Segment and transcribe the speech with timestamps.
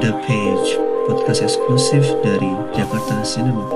[0.00, 3.68] The Page, podcast eksklusif dari Jakarta Cinema.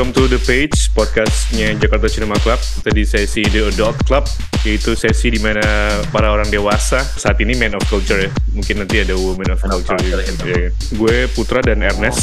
[0.00, 2.56] Welcome to The Page, podcastnya Jakarta Cinema Club.
[2.56, 4.24] Kita di sesi The Adult Club,
[4.64, 5.60] yaitu sesi di mana
[6.08, 8.32] para orang dewasa, saat ini man of culture ya.
[8.56, 10.00] Mungkin nanti ada woman of culture.
[10.00, 10.24] juga.
[10.24, 10.70] Ya, ya.
[10.96, 12.16] Gue Putra dan Ernest.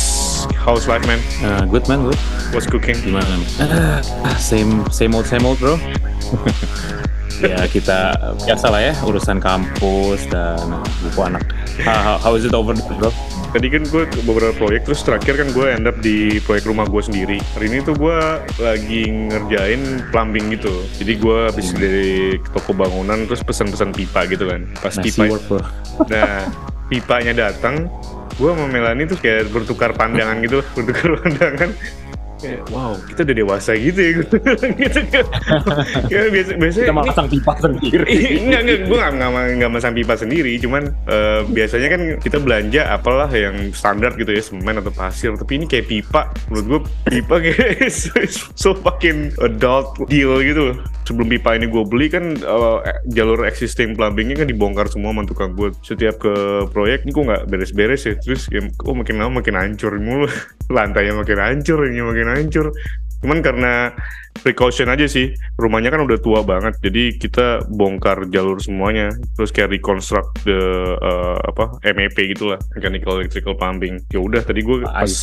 [0.58, 1.22] How's life, man?
[1.46, 2.18] Uh, good man, good.
[2.50, 2.98] What's cooking?
[2.98, 3.46] Gimana?
[3.62, 4.02] Ah,
[4.42, 5.78] same same old same old bro.
[7.46, 11.46] ya kita biasa lah ya urusan kampus dan buku anak.
[11.86, 13.14] How, how, how is it over bro?
[13.58, 17.02] Tadi kan gue beberapa proyek, terus terakhir kan gue end up di proyek rumah gue
[17.02, 17.42] sendiri.
[17.58, 18.14] Hari ini tuh gue
[18.62, 19.82] lagi ngerjain
[20.14, 20.86] plumbing gitu.
[21.02, 24.62] Jadi gue habis dari toko bangunan, terus pesan-pesan pipa gitu kan.
[24.78, 25.66] Pas Messy pipa, work.
[26.14, 26.46] Nah,
[26.86, 27.90] pipanya datang,
[28.38, 31.74] gue sama Melanie tuh kayak bertukar pandangan gitu, bertukar pandangan.
[32.38, 35.26] Kayak, wow, kita udah dewasa gitu ya, gitu kan.
[36.06, 38.14] Kayak biasa, biasanya Kita ini- masang pipa sendiri.
[38.46, 38.80] enggak enggak.
[38.86, 40.52] Gue nggak nggak nggak masang pipa sendiri.
[40.62, 45.34] Cuman eh, biasanya kan kita belanja apalah yang standar gitu ya semen atau pasir.
[45.34, 46.30] Tapi ini kayak pipa.
[46.48, 46.80] Menurut gue
[47.10, 48.14] pipa kayak so,
[48.54, 50.78] so fucking adult deal gitu loh
[51.08, 55.56] sebelum pipa ini gue beli kan eh, jalur existing plumbingnya kan dibongkar semua sama tukang
[55.56, 56.34] gue setiap ke
[56.76, 58.14] proyek ini kok nggak beres-beres ya.
[58.20, 60.28] Terus ya, kok makin lama makin hancur mulu.
[60.76, 62.76] Lantainya makin hancur ini makin hancur.
[63.24, 63.96] Cuman karena
[64.40, 65.34] precaution aja sih.
[65.58, 70.58] Rumahnya kan udah tua banget jadi kita bongkar jalur semuanya terus kayak reconstruct the
[71.02, 74.00] uh, apa MEP gitulah mechanical electrical plumbing.
[74.14, 75.14] Ya udah tadi gue I pas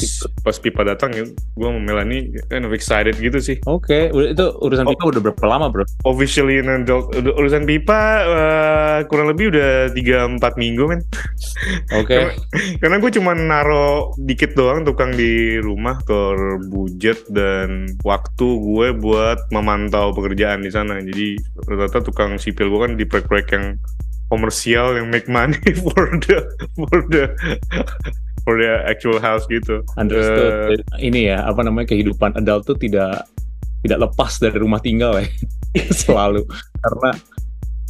[0.42, 3.56] pas pipa datang ya gue sama Melanie kind of excited gitu sih.
[3.64, 5.84] Oke, udah- itu urusan pipa udah berapa lama bro?
[6.04, 11.00] officially an adult urusan pipa uh, kurang lebih udah 3-4 minggu men.
[12.00, 12.14] Oke.
[12.14, 12.30] Karena,
[12.80, 16.20] karena gue cuma naro dikit doang tukang di rumah ke
[16.68, 20.96] budget dan waktu gue buat memantau pekerjaan di sana.
[21.04, 21.36] Jadi
[21.68, 23.66] rata-rata tukang sipil gue kan di proyek-proyek yang
[24.32, 26.40] komersial yang make money for the
[26.80, 27.28] for the
[28.48, 29.84] for the actual house gitu.
[30.00, 30.80] Understood.
[30.96, 33.28] Ini ya apa namanya kehidupan adult tuh tidak
[33.84, 35.28] tidak lepas dari rumah tinggal ya
[36.00, 36.40] selalu
[36.80, 37.10] karena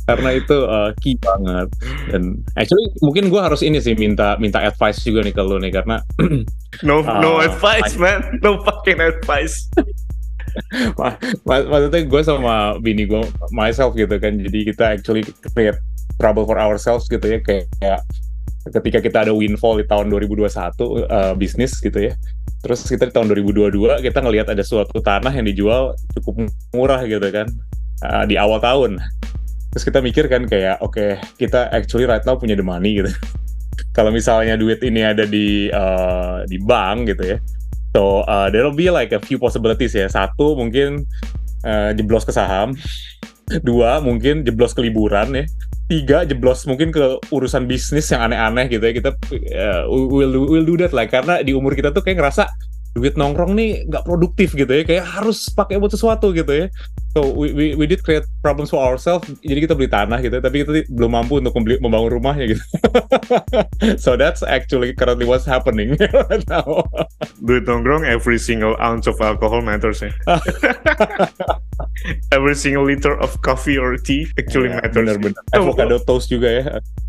[0.04, 1.70] karena itu uh, key banget
[2.12, 5.72] dan actually mungkin gue harus ini sih minta minta advice juga nih ke lu nih
[5.72, 6.02] karena
[6.82, 9.70] No no Ah, advice man, no fucking advice.
[10.98, 14.38] Ma- mak- maksudnya gue sama bini gue myself gitu kan.
[14.38, 15.22] Jadi kita actually
[15.54, 15.78] create
[16.19, 17.38] trouble for ourselves gitu ya.
[17.42, 18.00] Kayak
[18.72, 22.12] ketika kita ada windfall di tahun 2021 uh, bisnis gitu ya.
[22.64, 27.28] Terus kita di tahun 2022 kita ngelihat ada suatu tanah yang dijual cukup murah gitu
[27.28, 27.50] kan.
[28.03, 29.00] Uh, di awal tahun.
[29.75, 33.10] Terus kita mikir kan kayak oke kita actually right now punya the money gitu.
[33.97, 37.38] Kalau misalnya duit ini ada di uh, di bank gitu ya
[37.94, 40.10] So uh, there'll be like a few possibilities ya.
[40.10, 41.06] Satu mungkin
[41.62, 42.75] uh, jeblos ke saham,
[43.62, 45.44] dua mungkin jeblos ke liburan ya,
[45.87, 48.93] tiga jeblos mungkin ke urusan bisnis yang aneh-aneh gitu ya.
[48.99, 49.10] Kita
[49.55, 52.50] uh, will will do that lah karena di umur kita tuh kayak ngerasa
[52.94, 56.66] duit nongkrong nih nggak produktif gitu ya, kayak harus pakai buat sesuatu gitu ya.
[57.15, 59.31] So we, we, we did create problems for ourselves.
[59.43, 62.65] Jadi kita beli tanah gitu, tapi kita belum mampu untuk membeli, membangun rumahnya gitu.
[64.03, 65.94] so that's actually currently what's happening
[66.31, 66.87] right now.
[67.43, 70.11] Duit nongkrong, every single ounce of alcohol matters ya.
[72.31, 74.95] every single liter of coffee or tea actually Ya, matters.
[74.95, 75.41] bener-bener.
[75.53, 76.65] Oh, Avocado toast juga ya.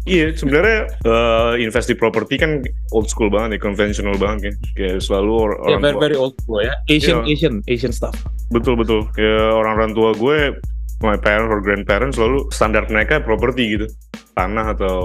[0.06, 2.62] Iya, sebenarnya eh, invest di properti kan
[2.92, 4.56] old school banget ya, konvensional banget kan.
[4.74, 6.04] Kayak selalu or- Ya, orang very, tua.
[6.06, 6.74] very old school ya.
[6.86, 7.34] Asian, Iya.
[7.34, 8.16] Asian, Asian stuff.
[8.48, 9.10] Betul betul.
[9.18, 10.40] Ya orang-orang tua gue,
[11.04, 13.88] my parents or grandparents selalu standar mereka properti gitu.
[14.36, 14.96] Tanah atau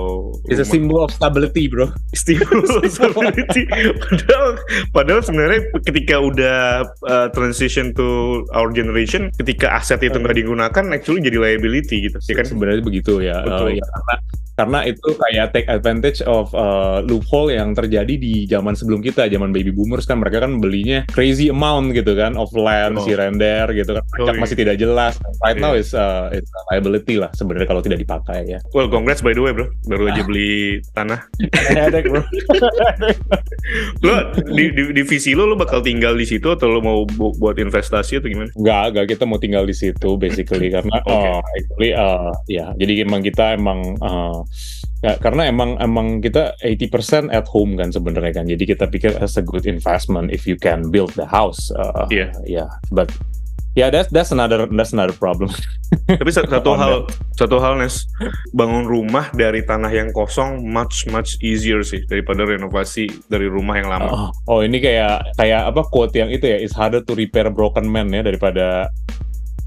[0.51, 0.75] It's a rumah.
[0.75, 1.87] symbol of stability, bro.
[2.19, 3.63] stimulus stability.
[4.03, 4.49] padahal
[4.91, 6.59] padahal sebenarnya ketika udah
[7.07, 12.35] uh, transition to our generation ketika aset itu nggak digunakan actually jadi liability gitu ya
[12.35, 13.39] kan Sebenarnya begitu ya.
[13.47, 13.75] Betul.
[13.75, 14.15] Eh, ya karena
[14.61, 19.51] karena itu kayak take advantage of uh, loophole yang terjadi di zaman sebelum kita, zaman
[19.51, 23.03] baby boomers kan mereka kan belinya crazy amount gitu kan of land, Oh.
[23.03, 24.05] si render gitu kan.
[24.19, 24.37] Oh, iya.
[24.37, 25.17] masih tidak jelas.
[25.41, 25.81] Right now Iya.
[25.81, 28.59] is uh, it's a liability lah sebenarnya kalau tidak dipakai ya.
[28.71, 31.25] well congrats by the way bro baru aja beli tanah
[31.71, 32.21] Headache, bro.
[34.05, 34.15] lo
[34.47, 37.57] di, di, di visi lo lo bakal tinggal di situ atau lo mau bu- buat
[37.57, 41.13] investasi atau gimana Enggak, enggak kita mau tinggal di situ basically karena Oke.
[41.13, 44.43] uh, actually uh, ya jadi emang kita emang uh,
[45.01, 48.45] ya, karena emang emang kita 80% at home kan sebenarnya kan.
[48.47, 51.71] Jadi kita pikir as a good investment if you can build the house.
[51.75, 52.33] Uh, Iya.
[52.47, 53.11] Ya, but
[53.79, 55.47] Ya, that's that's another that's another problem.
[56.11, 57.07] Tapi sa- satu hal
[57.39, 58.03] satu hal Nes,
[58.51, 63.87] bangun rumah dari tanah yang kosong much much easier sih daripada renovasi dari rumah yang
[63.95, 64.11] lama.
[64.11, 67.87] Oh, oh, ini kayak kayak apa quote yang itu ya, it's harder to repair broken
[67.87, 68.91] man ya daripada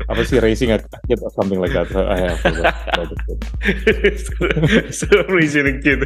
[0.09, 1.87] apa sih racing a kid or something like that.
[1.95, 3.11] I have forgot about
[3.63, 4.93] it.
[4.93, 6.03] so raising a kid.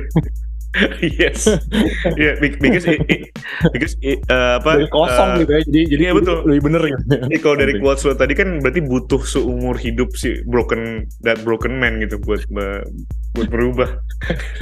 [1.22, 1.48] yes.
[2.20, 3.30] Yeah, be- because it, it-
[3.74, 4.82] because it, uh, apa?
[4.84, 6.38] Dari kosong uh, gitu ya, jadi jadi iya, betul.
[6.46, 7.02] lebih bener gitu.
[7.28, 11.78] Ini kalau dari quotes lo tadi kan berarti butuh seumur hidup si broken that broken
[11.78, 13.90] man gitu buat buat berubah.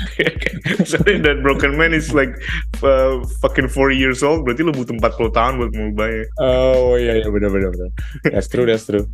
[0.80, 2.32] Misalnya that broken man is like
[2.84, 6.24] uh, fucking 40 years old, berarti lo butuh 40 tahun buat mengubahnya.
[6.42, 7.90] Oh iya iya benar benar benar.
[8.28, 9.08] That's true that's true.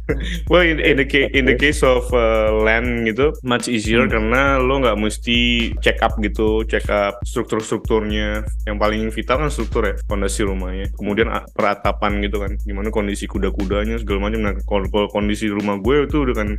[0.50, 4.10] Well, in, in the case in the case of uh, land gitu, much easier Hmm.
[4.10, 5.38] karena lo nggak mesti
[5.84, 8.46] check up gitu, check up struktur-strukturnya.
[8.66, 10.88] Yang paling vital kan struktur ya, fondasi rumahnya.
[10.96, 14.40] Kemudian peratapan gitu kan, gimana kondisi kuda-kudanya segala macam.
[14.42, 16.50] Nah, kalau kalau kondisi rumah gue itu udah kan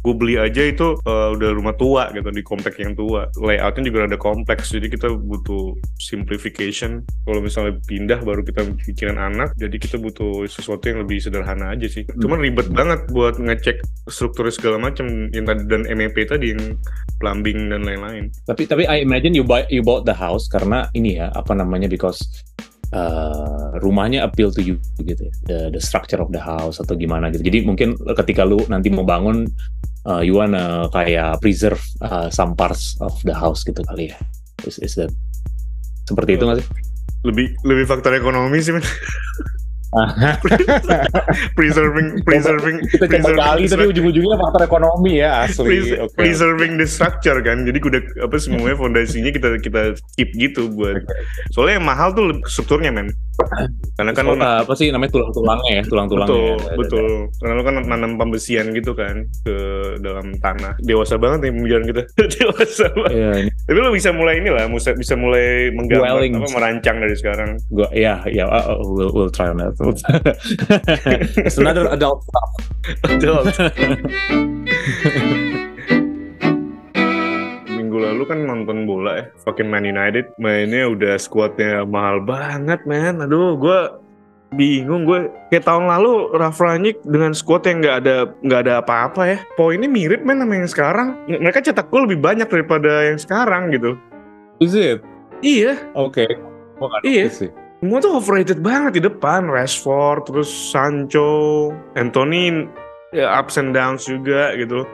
[0.00, 4.08] gue beli aja itu uh, udah rumah tua gitu di komplek yang tua layoutnya juga
[4.08, 10.00] ada kompleks jadi kita butuh simplification kalau misalnya pindah baru kita pikiran anak jadi kita
[10.00, 15.28] butuh sesuatu yang lebih sederhana aja sih cuman ribet banget buat ngecek struktur segala macam
[15.36, 16.80] yang tadi dan MEP tadi yang
[17.20, 21.16] plumbing dan lain-lain Tapi tapi I imagine you buy you bought the house karena ini
[21.16, 22.20] ya apa namanya because
[22.92, 27.30] uh, rumahnya appeal to you gitu ya the, the structure of the house atau gimana
[27.30, 27.46] gitu.
[27.46, 29.48] Jadi mungkin ketika lu nanti mau bangun
[30.10, 34.18] uh, you wanna kayak preserve uh, some parts of the house gitu kali ya.
[34.68, 35.08] Is, is that
[36.04, 36.68] seperti itu nggak sih?
[37.20, 38.84] lebih lebih faktor ekonomi sih men
[41.56, 45.66] preserving preserving Kita preserving kali tapi ujung-ujungnya faktor ekonomi ya asli.
[45.66, 46.14] pres- Oke.
[46.16, 49.82] preserving the structure kan jadi udah apa semuanya fondasinya kita kita
[50.14, 51.02] keep gitu buat
[51.50, 53.10] soalnya yang mahal tuh strukturnya men
[53.96, 56.28] karena kan na- apa sih namanya tulang-tulangnya ya, tulang-tulangnya.
[56.28, 56.76] betul ya.
[56.76, 57.06] betul
[57.40, 59.56] karena lo kan nanam pembesian gitu kan ke
[59.98, 62.02] dalam tanah dewasa banget nih pembicaraan kita
[62.38, 66.32] dewasa banget ini tapi lo bisa mulai inilah bisa bisa mulai menggambar Dwelling.
[66.36, 69.72] apa merancang dari sekarang gua ya ya uh, uh, we'll we'll try on that.
[71.46, 72.50] It's another adult stuff.
[73.00, 73.42] Betul.
[77.70, 83.24] Minggu lalu kan nonton bola ya, fucking Man United mainnya udah squadnya mahal banget man.
[83.24, 83.80] Aduh, gue
[84.50, 89.22] bingung gue kayak tahun lalu Ralf Rangnick dengan squad yang nggak ada nggak ada apa-apa
[89.26, 89.38] ya.
[89.56, 91.08] Poinnya mirip man sama yang sekarang.
[91.26, 93.96] Mereka cetak gol lebih banyak daripada yang sekarang gitu.
[94.60, 95.00] Is it?
[95.40, 96.28] Iya, Oke.
[96.76, 97.26] Nggak Iya.
[97.32, 97.50] sih.
[97.80, 99.48] Semua tuh overrated banget di depan.
[99.48, 102.68] Rashford, terus Sancho, Anthony,
[103.16, 104.84] ya ups and downs juga gitu.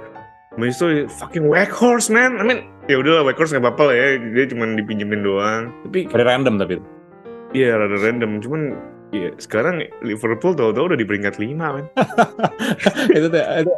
[0.54, 2.38] Habis itu fucking Weghorst man.
[2.38, 4.06] I mean, ya udahlah Weghorst nggak apa-apa lah ya.
[4.32, 5.74] Dia cuma dipinjemin doang.
[5.90, 6.78] Tapi Very random tapi.
[7.54, 8.38] iya rada random.
[8.38, 8.62] Cuman
[9.10, 11.86] ya sekarang Liverpool tahu-tahu udah di peringkat 5 man.
[13.16, 13.72] itu tuh itu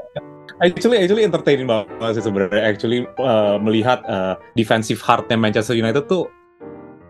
[0.60, 6.26] actually actually entertaining banget sih sebenarnya actually uh, melihat uh, defensive heartnya Manchester United tuh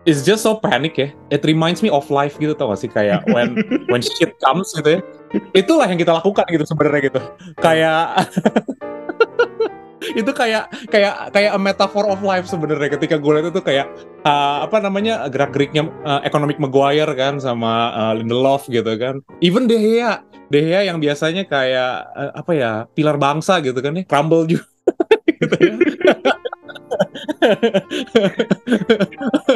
[0.09, 1.13] It's just so panic ya.
[1.29, 3.53] It reminds me of life gitu tau gak sih kayak when
[3.93, 4.99] when shit comes gitu ya.
[5.53, 7.21] Itulah yang kita lakukan gitu sebenarnya gitu.
[7.61, 8.25] Kayak
[10.19, 13.85] itu kayak kayak kayak a metaphor of life sebenarnya ketika gue lihat itu kayak
[14.25, 19.21] uh, apa namanya gerak geriknya uh, economic Maguire kan sama uh, Lindelof gitu kan.
[19.45, 23.93] Even De Gea De Gea yang biasanya kayak eh, apa ya pilar bangsa gitu kan
[23.93, 24.65] ya crumble juga
[25.37, 25.73] gitu ya.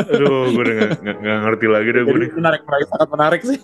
[0.09, 3.59] Aduh, gue udah nggak- nggak nggak ngerti lagi deh gue menarik menarik sangat menarik sih.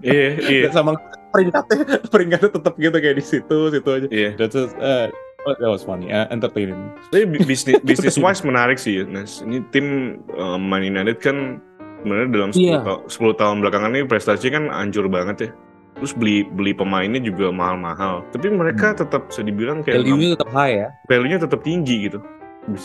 [0.00, 0.90] Iya, iya, Dan sama
[1.30, 4.06] peringkatnya peringkatnya tetap gitu kayak di situ situ aja.
[4.10, 4.30] iya.
[4.34, 5.08] That's just, uh,
[5.42, 6.78] oh, that was funny, uh, entertaining.
[7.08, 9.40] Tapi bi- bisnis bisnis wise menarik sih, Nes.
[9.40, 9.86] Ini tim
[10.32, 11.60] uh, Man United kan
[12.00, 12.78] sebenarnya dalam 10, Iya.
[12.80, 15.50] ta- 10 tahun belakangan ini prestasi kan hancur banget ya.
[15.92, 18.24] Terus beli beli pemainnya juga mahal-mahal.
[18.30, 20.88] Tapi mereka tetap bisa dibilang kayak Value-nya tetap high ya.
[21.04, 22.18] value-nya tetap tinggi gitu.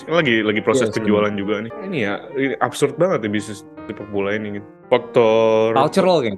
[0.07, 1.71] Lagi lagi proses Iya, penjualan juga nih.
[1.89, 4.67] Ini ya ini absurd banget ya bisnis sepak bola ini gitu.
[4.89, 6.35] Faktor Cultural kan.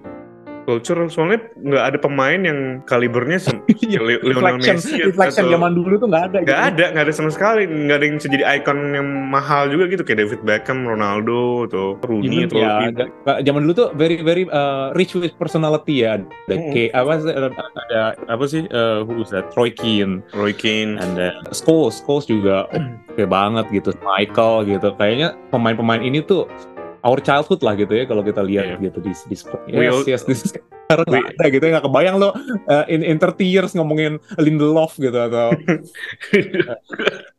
[0.68, 3.40] Culture soalnya nggak ada pemain yang kalibernya
[3.88, 6.38] Le- Lionel Messi reflection atau- zaman dulu tuh nggak ada.
[6.44, 6.68] Gak gitu.
[6.76, 7.64] ada, gak ada sama sekali.
[7.66, 10.04] Gak ada yang bisa jadi ikon yang mahal juga gitu.
[10.04, 14.44] Kayak David Beckham, Ronaldo, atau Rooney, Even atau ya, ada- zaman dulu tuh very very
[14.52, 16.20] uh, rich with personality ya.
[16.20, 16.72] Ada Mm-mm.
[16.76, 19.48] kayak apa sih, ada, ada apa sih uh, who was that?
[19.56, 21.00] Troy Keane Roy Keane.
[21.00, 22.68] and then Scholes, Scholes juga
[23.16, 23.96] oke banget gitu.
[24.04, 24.92] Michael gitu.
[25.00, 26.44] Kayaknya pemain-pemain ini tuh
[27.08, 28.84] our childhood lah gitu ya kalau kita lihat Iya.
[28.84, 29.36] gitu di di.
[29.72, 33.00] We Yes, all- yes, this is sekarang ada gitu ya nggak kebayang lo uh, in,
[33.02, 35.56] in 30 years ngomongin Lindelof gitu atau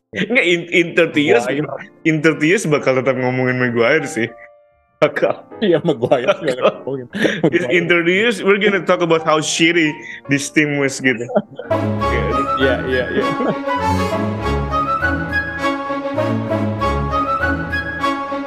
[0.08, 1.68] Nggak, in, in 30 years, Maguire.
[2.02, 4.25] in 30 years bakal tetap ngomongin Maguire sih.
[4.98, 5.44] Bakal.
[5.60, 6.32] Iya, Maguire.
[7.52, 9.92] Is introduce, we're gonna talk about how shitty
[10.26, 11.28] this team was gitu.
[12.56, 13.25] Iya, iya, iya.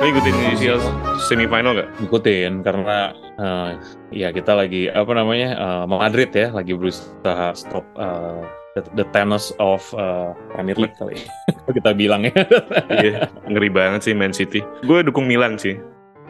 [0.02, 0.80] Lo ikutin UCL
[1.22, 1.90] semifinal gak?
[2.02, 3.70] Ikutin karena eh,
[4.10, 8.42] ya kita lagi apa namanya eh, Madrid ya lagi berusaha stop eh,
[8.74, 11.22] the, the Thanos of eh, Premier League kali
[11.78, 12.34] kita bilang ya.
[12.90, 14.66] Iya, ngeri banget sih Man City.
[14.82, 15.78] Gue dukung Milan sih.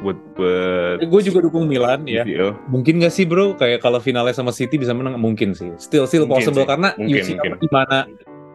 [0.01, 2.27] Buat buat Gue juga dukung Milan ya.
[2.27, 2.51] UCL.
[2.67, 5.71] Mungkin gak sih bro kayak kalau finalnya sama City bisa menang mungkin sih.
[5.79, 6.69] Still still Mungkin possible sih.
[6.75, 7.51] karena Mungkin, UCL mungkin.
[7.63, 7.97] gimana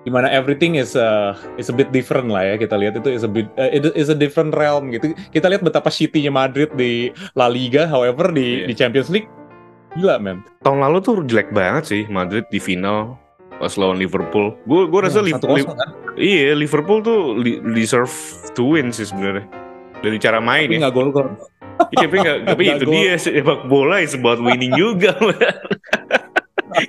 [0.07, 3.29] gimana everything is uh, is a bit different lah ya kita lihat itu is a
[3.29, 5.11] bit uh, it is a different realm gitu.
[5.29, 8.71] Kita lihat betapa shitty-nya Madrid di La Liga, however di Iya.
[8.71, 9.27] di Champions League
[9.93, 10.47] gila men.
[10.61, 13.19] Tahun lalu tuh jelek banget sih Madrid di final
[13.57, 14.55] pas lawan Liverpool.
[14.63, 15.89] Gue gue rasa Yang Li- satu Li- kosong kan?
[16.15, 18.13] iya Liverpool tuh li- deserve
[18.53, 19.43] to win sih sebenarnya
[19.99, 20.81] dari cara main Tapi ya.
[20.87, 21.29] nggak gol gol.
[21.89, 22.95] Iya, tapi nggak, tapi Nggak itu gol.
[22.95, 25.13] dia sepak bola is about winning juga.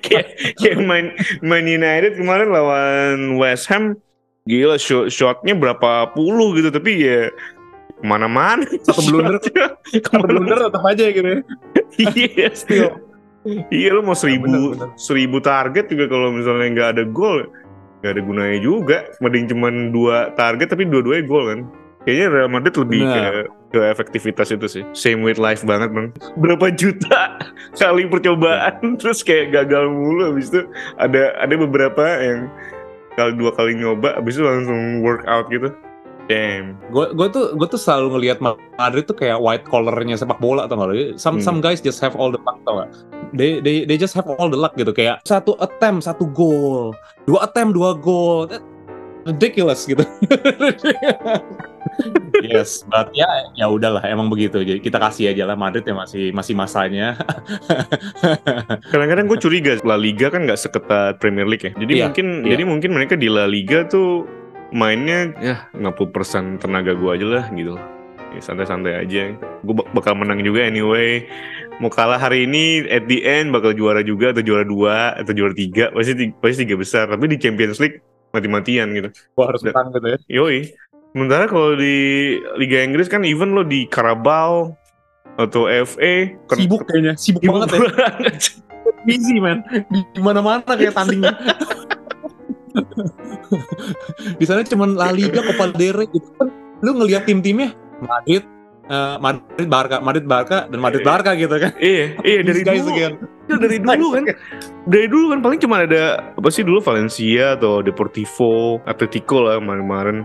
[0.06, 0.27] Kayak
[0.60, 3.96] kayak main main United kemarin lawan West Ham,
[4.46, 7.32] gila shot shotnya berapa puluh gitu, tapi ya
[7.98, 8.63] ke mana-mana.
[8.86, 9.41] Satu blunder.
[9.41, 11.39] Satu blunder tetap aja gitu ya.
[11.98, 12.94] Iya, Still.
[13.74, 14.89] iya lu mau seribu bener, bener.
[15.00, 17.48] seribu target juga kalau misalnya nggak ada gol,
[18.03, 18.98] nggak ada gunanya juga.
[19.24, 21.60] Mending cuman dua target tapi dua-duanya gol kan.
[22.06, 23.36] Kayaknya Real Madrid lebih ke Benar.
[23.68, 24.84] Ke efektivitas itu sih.
[24.96, 26.10] Same with life banget bang.
[26.40, 27.36] Berapa juta
[27.82, 30.32] kali percobaan terus kayak gagal mulu.
[30.32, 30.62] Habis itu
[30.98, 32.48] ada ada beberapa yang
[33.20, 35.74] kali dua kali nyoba, habis itu langsung workout gitu.
[36.28, 36.76] Damn.
[36.92, 38.44] Gue gue tuh gue tuh selalu ngelihat
[38.76, 41.16] Madrid tuh kayak white collarnya sepak bola atau nggak?
[41.16, 41.44] Some Hmm.
[41.44, 42.92] some guys just have all the luck tau gak?
[43.32, 46.92] They they they just have all the luck gitu kayak satu attempt satu gol,
[47.24, 48.44] dua attempt dua gol.
[48.52, 48.60] That
[49.24, 50.04] ridiculous gitu.
[52.44, 54.62] yes, but ya ya udahlah emang begitu.
[54.62, 57.18] Jadi kita kasih aja lah Madrid ya masih masih masanya.
[58.92, 61.72] Kadang-kadang gue curiga La Liga kan nggak seketat Premier League ya.
[61.75, 62.50] Jadi Iya, mungkin iya.
[62.56, 64.27] jadi mungkin mereka di La Liga tuh
[64.70, 67.75] mainnya ya 60% tenaga gue aja lah gitu.
[68.27, 69.34] Ya, santai-santai aja.
[69.63, 71.25] Gue bakal menang juga anyway.
[71.80, 75.54] Mau kalah hari ini at the end bakal juara juga atau juara dua atau juara
[75.54, 77.06] tiga pasti ti- pasti tiga besar.
[77.08, 79.10] Tapi di Champions League mati-matian gitu.
[79.34, 80.18] Gua harus menang gitu ya.
[80.27, 80.58] Yoi.
[81.12, 81.96] Sementara kalau di
[82.56, 84.76] Liga Inggris kan even lo di Carabao
[85.36, 86.14] atau FA
[86.46, 87.78] kan- Sibuk kayaknya, sibuk, sibuk banget ya.
[87.80, 88.34] banget.
[89.08, 91.32] Busy man, di mana-mana kayak tandingnya.
[94.40, 96.48] di sana cuman La Liga, Copa del Rey gitu kan.
[96.80, 98.44] Lu ngelihat tim-timnya Madrid,
[98.86, 101.08] eh, Madrid Barca, Madrid Barca dan Madrid Iya.
[101.08, 101.72] Barca gitu kan.
[101.78, 102.90] Iya, iya dari dulu.
[103.48, 104.24] dari dulu kan.
[104.86, 110.18] Dari dulu kan paling cuma ada apa sih dulu Valencia atau Deportivo, Atletico lah kemarin-kemarin.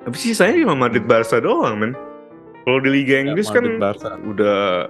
[0.00, 1.92] Tapi sih saya cuma Madrid Barca doang, men.
[2.60, 4.10] Kalau di Liga Inggris Ya, kan Barca.
[4.18, 4.88] udah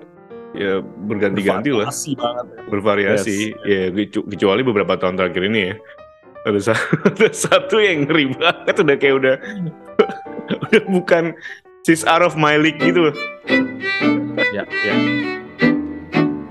[0.52, 2.44] ya berganti-ganti lah, Bervariasi banget.
[2.68, 3.36] bervariasi.
[3.54, 3.64] Yes.
[3.64, 5.74] Ya kecu- kecuali beberapa tahun terakhir ini ya.
[6.40, 9.34] Ada satu, ada satu yang ngeri banget udah kayak udah
[10.66, 11.34] udah bukan
[11.82, 13.14] she's out of my league gitu loh.
[14.50, 14.94] Ya, ya.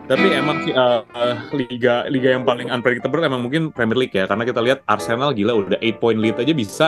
[0.06, 4.25] Tapi emang sih eh, eh, liga liga yang paling unpredictable emang mungkin Premier League ya
[4.25, 6.88] karena kita lihat Arsenal gila udah 8 point lead aja bisa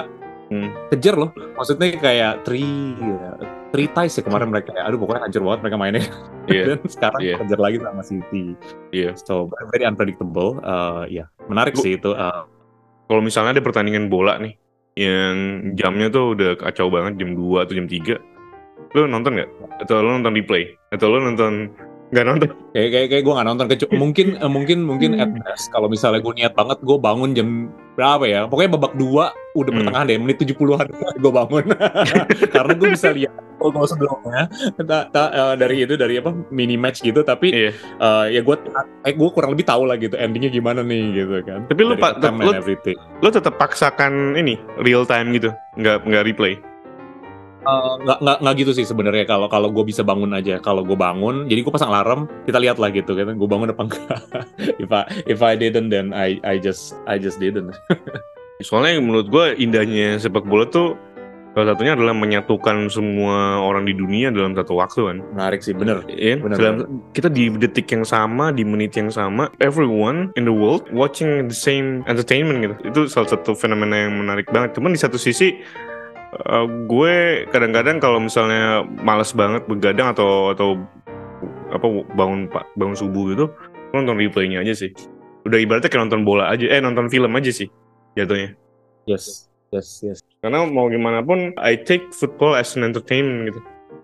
[0.51, 0.67] Hmm.
[0.91, 1.31] kejar loh.
[1.55, 2.67] Maksudnya kayak three
[2.99, 3.39] ya,
[3.71, 6.03] three ties ya kemarin mereka aduh pokoknya hancur banget mereka mainnya.
[6.45, 7.35] Iya, Dan sekarang Iya.
[7.39, 8.43] kejar lagi sama City.
[8.91, 9.15] iya.
[9.15, 10.59] So very unpredictable.
[10.59, 12.11] Eh, ya menarik Lu- sih itu.
[12.11, 12.41] eh,
[13.07, 14.59] kalau misalnya ada pertandingan bola nih
[14.91, 15.35] yang
[15.73, 18.19] jamnya tuh udah kacau banget jam 2 atau jam 3
[18.91, 19.49] lu nonton nggak?
[19.79, 20.67] atau lu nonton replay?
[20.91, 21.71] atau lu nonton
[22.11, 22.49] nggak nonton?
[22.75, 26.19] kayak kayak kayak gue nggak nonton kecuali mungkin eh, mungkin mungkin at best kalau misalnya
[26.19, 28.41] gue niat banget gue bangun jam berapa ya?
[28.49, 29.77] Pokoknya babak dua udah Hmm.
[29.83, 30.87] pertengahan deh menit 70-an
[31.21, 31.65] gue bangun.
[32.55, 34.49] Karena gue bisa lihat gol sebelumnya.
[34.81, 37.21] Ta- ta- eh, dari itu dari apa mini match gitu.
[37.21, 37.71] Tapi Iya.
[37.77, 38.55] eh, ya gue
[39.05, 41.69] eh, gue kurang lebih tahu lah gitu endingnya gimana nih gitu kan.
[41.69, 42.57] Tapi lu pak- lu-
[43.21, 46.57] lu tetap paksakan ini real time gitu nggak nggak replay
[47.61, 50.57] nggak nggak nggak gitu sih sebenarnya kalau kalau gue bisa bangun aja.
[50.57, 53.37] Kalau gue bangun jadi gue pasang alarm kita lihat lah gitu kan.
[53.37, 54.19] Gue bangun apa enggak?
[54.83, 57.73] If I if I didn't then I I just I just didn't.
[58.65, 60.93] Soalnya menurut gue indahnya sepak bola tuh
[61.51, 65.17] salah satunya adalah menyatukan semua orang di dunia dalam satu waktu kan?
[65.35, 65.99] Menarik sih bener.
[66.07, 70.55] Iya, Benar, dalam- kita di detik yang sama, di menit yang sama, everyone in the
[70.55, 72.75] world watching the same entertainment gitu.
[72.87, 74.79] Itu salah satu fenomena yang menarik banget.
[74.79, 75.59] Cuman di satu sisi,
[76.35, 77.15] eh, gue
[77.51, 80.79] kadang-kadang kalau misalnya malas banget begadang atau atau
[81.71, 83.45] apa bangun bangun subuh gitu,
[83.91, 84.91] gue nonton replaynya aja sih.
[85.47, 87.67] Udah ibaratnya kayak nonton bola aja, eh nonton film aja sih
[88.15, 88.53] jatuhnya.
[89.09, 93.61] yes yes yes Karena mau gimana pun, I take football as an entertainment gitu.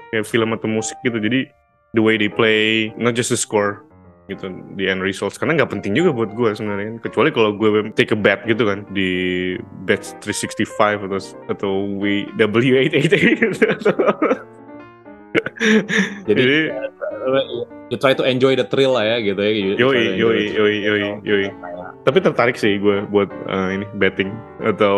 [0.07, 1.51] kayak film atau musik gitu jadi
[1.91, 3.83] the way they play not just the score
[4.27, 8.11] gitu di end results karena nggak penting juga buat gue sebenarnya kecuali kalau gue take
[8.11, 9.55] a bet gitu kan di
[9.87, 10.67] bet 365
[11.07, 12.93] atau atau we W888
[13.47, 13.55] gitu.
[16.27, 16.57] Jadi, Jadi,
[17.89, 19.51] you try to enjoy the thrill lah ya gitu ya.
[19.51, 20.67] You Yoi, yoi, yoi, thrill.
[20.85, 21.45] yoi, yoi.
[22.05, 24.31] tapi tertarik sih gue buat uh, ini betting
[24.63, 24.97] atau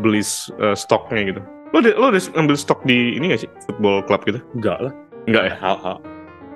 [0.00, 0.22] beli
[0.58, 1.40] uh, stoknya gitu.
[1.70, 4.40] Lo udah, lo udah ngambil stok di ini gak sih football club gitu?
[4.56, 4.92] Enggak lah.
[5.28, 5.54] Enggak ya?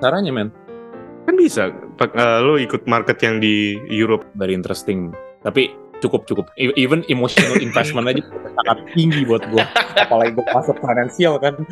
[0.03, 0.49] Caranya men,
[1.23, 1.71] Kan bisa.
[2.03, 4.27] Uh, lo ikut market yang di Europe.
[4.35, 5.15] very interesting.
[5.43, 5.71] Tapi
[6.03, 6.51] cukup cukup.
[6.59, 8.23] E- Even emotional investment aja
[8.59, 9.63] sangat tinggi buat gua.
[9.95, 11.55] Apalagi gua masuk finansial kan.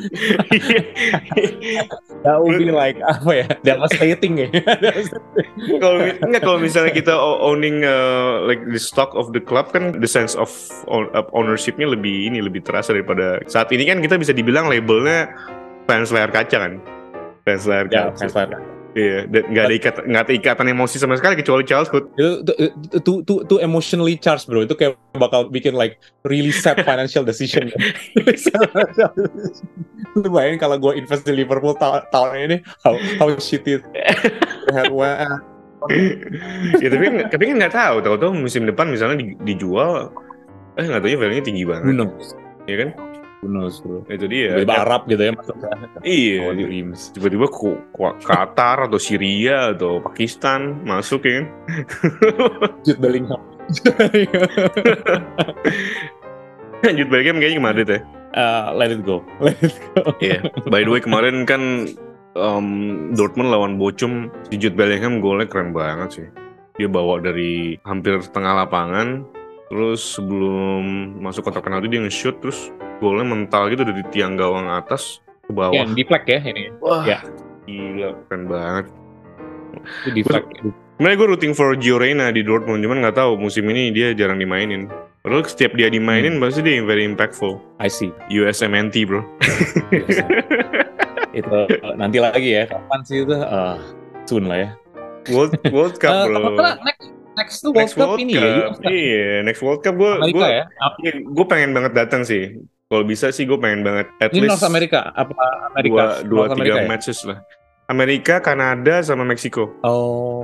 [2.23, 3.47] That would be like apa ya?
[3.67, 4.49] Devastating ya.
[5.83, 10.07] kalau enggak kalau misalnya kita owning uh, like the stock of the club kan the
[10.11, 10.47] sense of
[10.87, 15.33] own- of ownershipnya lebih ini lebih terasa daripada saat ini kan kita bisa dibilang labelnya
[15.91, 16.73] fans layar kaca kan
[17.43, 18.51] fans layar ya, kaca fans lain.
[18.99, 22.11] Iya dan nggak ada ikat nggak ada ikatan emosi sama sekali kecuali childhood.
[22.19, 22.55] Itu
[22.95, 24.67] itu itu, itu, emotionally charged bro.
[24.67, 27.71] Itu kayak bakal bikin like really sad financial decision.
[30.19, 33.83] Lu bayangin kalau gue invest di Liverpool ta- tahun ini how how shitty it
[36.83, 37.97] ya tapi tapi kan nggak tahu.
[38.05, 40.11] Tahu-tahu musim depan misalnya di- dijual
[40.79, 41.95] eh nggak tahu ya value-nya tinggi banget.
[41.95, 42.35] Knows?
[42.69, 43.10] Ya kan
[43.49, 44.05] knows bro?
[44.11, 44.61] Itu dia.
[44.61, 45.57] Tiba-tiba Arab gitu ya masuk
[46.05, 47.09] iya oh, dreams.
[47.17, 51.47] tiba-tiba ke ke- Qatar atau Syria atau Pakistan masuk ya kan?
[52.85, 53.41] Jude Bellingham.
[56.85, 58.01] Lanjut Bellingham kayaknya ke Madrid ya.
[58.31, 59.25] Uh, let it go.
[59.45, 60.15] Let it go.
[60.23, 60.47] Iya.
[60.71, 61.93] By the way kemarin kan
[62.39, 62.69] um,
[63.17, 66.29] Dortmund lawan Bochum si Jude Bellingham golnya keren banget sih.
[66.79, 69.25] Dia bawa dari hampir setengah lapangan
[69.71, 75.19] terus sebelum masuk kotak penalti dia nge-shoot terus golnya mental gitu dari tiang gawang atas
[75.43, 75.73] ke bawah.
[75.73, 77.03] ya di flag ya ini Wah.
[77.03, 77.19] ya.
[77.63, 78.87] Gila, keren banget.
[80.03, 80.45] itu di flag
[80.95, 84.37] Sebenarnya gue rooting for Gio Reyna di Dortmund, cuman nggak tahu musim ini dia jarang
[84.37, 84.85] dimainin.
[85.19, 87.57] Padahal setiap dia dimainin pasti dia very impactful.
[87.77, 89.25] I see USMNT bro.
[91.31, 93.79] itu uh, nanti lagi ya kapan sih itu uh,
[94.25, 94.71] soon lah ya
[95.31, 96.59] World World Cup Eh, bro.
[96.83, 98.43] next next tuh World Next Cup World ini Cup.
[98.43, 98.91] ya US kan?
[98.91, 102.59] Iya, next World Cup gue gue ya Ap- gue pengen banget datang sih.
[102.91, 105.31] Kalau bisa sih gue pengen banget at ini least North America apa
[105.71, 106.89] Amerika dua dua North tiga America ya?
[106.91, 107.39] matches lah.
[107.87, 109.71] Amerika, Kanada, sama Meksiko.
[109.81, 110.43] oh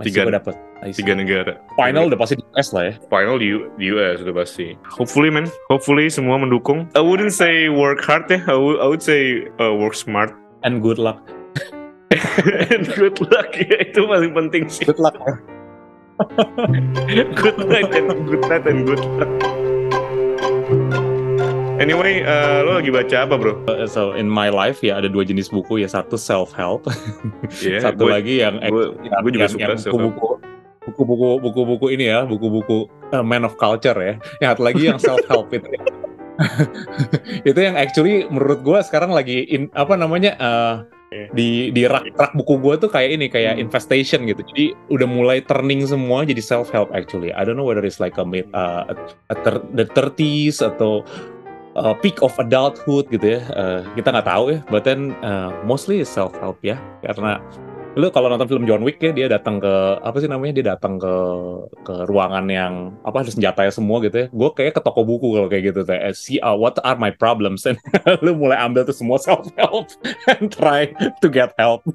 [0.00, 0.56] Tiga- dapat.
[0.90, 1.60] Tiga negara.
[1.76, 4.80] final udah pasti di US lah ya Final di, di US udah pasti.
[4.90, 6.88] Hopefully man, hopefully semua mendukung.
[6.92, 10.32] I wouldn't say work hard ya, I would, I would say uh, work smart.
[10.64, 11.20] and good luck
[12.72, 14.88] And good luck ya, itu paling penting sih.
[14.88, 15.20] good luck
[17.36, 19.28] good night and good night and good luck.
[21.84, 23.60] Anyway, uh, lo lagi baca apa bro?
[23.68, 26.88] Uh, so in my life ya ada dua jenis buku ya satu self help
[27.60, 30.16] Iya, satu gue- lagi yang gue- yang, gue juga yang- suka yang self-help.
[30.16, 30.28] buku-buku
[30.84, 32.78] buku-buku buku-buku ini ya buku-buku
[33.10, 35.64] uh, man of culture ya yang satu lagi yang self help itu
[37.48, 40.74] itu yang actually menurut gue sekarang lagi in, apa namanya uh,
[41.30, 43.62] di di rak rak buku gue tuh kayak ini kayak Hmm.
[43.62, 47.80] infestation gitu jadi udah mulai turning semua jadi self help actually I don't know whether
[47.80, 48.90] it's like a mid uh,
[49.30, 49.34] a,
[49.72, 51.06] the 30s atau
[51.76, 53.40] uh, peak of adulthood gitu ya.
[53.54, 56.78] Uh, kita nggak tahu ya but then uh, mostly self help ya.
[57.02, 57.38] Karena
[57.94, 60.98] lu kalau nonton film John Wick ya dia datang ke apa sih namanya dia datang
[60.98, 61.14] ke
[61.86, 64.28] ke ruangan yang apa ada senjatanya semua gitu ya.
[64.34, 65.98] Gue kayak ke toko buku kalau kayak gitu teh.
[65.98, 67.66] Eh, see uh, what are my problems?
[67.70, 67.78] And
[68.24, 69.94] lu mulai ambil tuh semua self help
[70.30, 70.90] and try
[71.22, 71.82] to get help.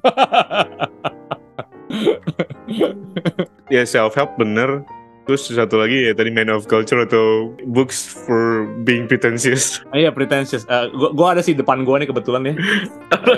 [3.70, 4.86] Ya self help bener.
[5.28, 9.78] Terus satu lagi ya tadi man of culture atau books for being pretentious.
[9.92, 10.66] Ah, Iya pretentious.
[10.66, 12.54] Uh, gua, gua ada sih depan gua nih kebetulan ya.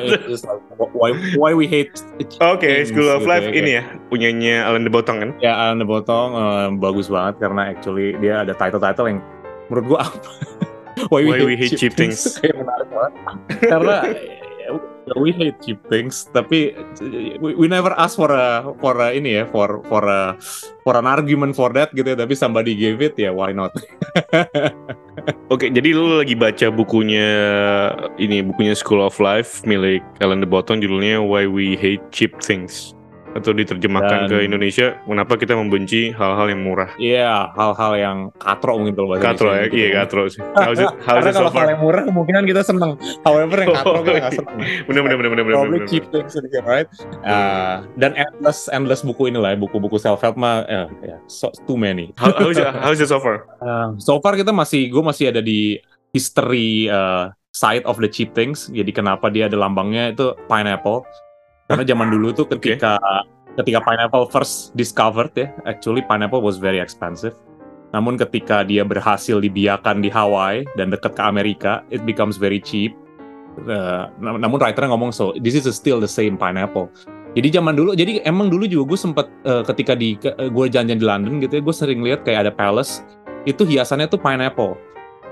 [0.96, 1.92] Why why we hate.
[2.40, 5.30] Oke, things School of gitu Life ya, ini ya punyanya Alan de Botton kan?
[5.42, 9.18] Ya Alan de Botton uh, bagus banget karena actually dia ada title-title yang
[9.68, 10.30] menurut gua apa?
[11.12, 12.38] Why Why we hate cheap things.
[12.38, 13.12] Kayak menarik banget.
[13.68, 13.96] karena
[15.06, 16.76] ya, we hate cheap things tapi
[17.42, 20.36] we, we never ask for a for a ini ya for for a
[20.82, 23.70] for an argument for that gitu ya tapi somebody gave it ya why not?
[25.52, 27.28] Oke, jadi lu lagi baca bukunya
[28.18, 32.96] ini bukunya School of Life milik Alan de Botton judulnya Why We Hate Cheap Things
[33.32, 36.90] atau diterjemahkan Dan- ke Indonesia kenapa kita membenci hal-hal yang murah.
[37.00, 39.96] Iya, hal-hal yang katro mungkin kalau bahasa Katro ya, iya gitu.
[39.96, 40.40] katro sih.
[40.54, 42.92] How's it, how's Karena it so kalau hal yang murah kemungkinan kita seneng.
[43.24, 44.56] However yang katro kita nggak seneng.
[44.88, 45.56] Bener bener bener bener bener.
[45.56, 45.88] Probably bener.
[45.90, 46.88] cheap things sedikit, right?
[47.24, 51.76] Uh, dan endless endless buku inilah, ya, buku-buku self help mah, eh, ya, so, too
[51.78, 52.12] many.
[52.20, 53.48] How, how's it, how's it so far?
[53.60, 55.80] Uh, so far kita masih, gue masih ada di
[56.12, 58.68] history uh, side of the cheap things.
[58.72, 61.04] Jadi kenapa dia ada lambangnya itu pineapple?
[61.72, 63.00] Karena zaman dulu tuh ketika
[63.56, 67.32] ketika pineapple first discovered ya, actually pineapple was very expensive.
[67.96, 72.92] Namun ketika dia berhasil dibiarkan di Hawaii dan dekat ke Amerika, it becomes very cheap.
[73.68, 76.88] Uh, namun writernya ngomong so this is still the same pineapple.
[77.32, 81.00] Jadi zaman dulu, jadi emang dulu juga gue sempet uh, ketika di uh, gue jalan-jalan
[81.00, 83.04] di London gitu ya, gue sering lihat kayak ada palace
[83.48, 84.76] itu hiasannya tuh pineapple.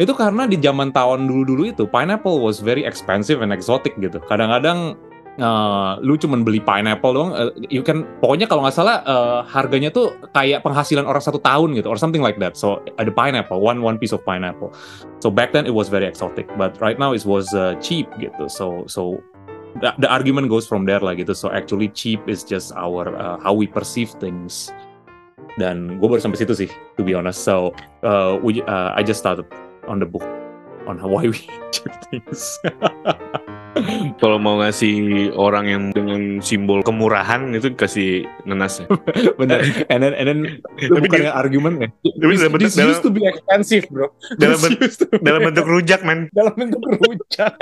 [0.00, 4.16] Itu karena di zaman tahun dulu-dulu itu pineapple was very expensive and exotic gitu.
[4.28, 4.96] Kadang-kadang
[5.40, 9.90] uh, lu cuman beli pineapple doang, uh, you can pokoknya kalau nggak salah uh, harganya
[9.90, 12.54] tuh kayak penghasilan orang satu tahun gitu, or something like that.
[12.54, 14.70] So ada pineapple, one one piece of pineapple.
[15.24, 18.46] So back then it was very exotic, but right now it was uh, cheap gitu.
[18.46, 19.18] So so
[19.80, 21.34] the, the argument goes from there lah gitu.
[21.34, 24.70] So actually cheap is just our uh, how we perceive things.
[25.58, 27.42] Dan gue baru sampai situ sih, to be honest.
[27.42, 27.74] So
[28.06, 29.48] uh, we uh, I just started
[29.90, 30.24] on the book
[30.86, 31.40] on why we
[31.74, 32.56] cheap things.
[34.18, 34.94] Kalau mau ngasih
[35.34, 38.86] orang yang dengan simbol kemurahan itu kasih nenas ya.
[39.40, 39.62] Bener.
[39.86, 40.40] And then, and then
[40.90, 41.88] bukan di- dengan argumen ya.
[42.02, 44.10] Tapi This, dalam bentuk- this used to be expensive, bro.
[44.36, 44.78] Dalam ben-
[45.22, 46.26] Dalam bentuk rujak, men.
[46.36, 47.54] dalam bentuk rujak.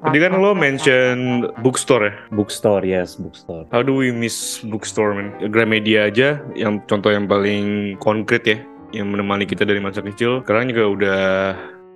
[0.00, 2.14] Tadi kan lo mention bookstore ya.
[2.32, 3.66] bookstore, yes, bookstore.
[3.70, 5.28] How do we miss bookstore, man?
[5.50, 8.58] Gramedia aja, yang contoh yang paling konkret ya,
[8.90, 10.42] yang menemani kita dari masa kecil.
[10.42, 11.22] Sekarang juga udah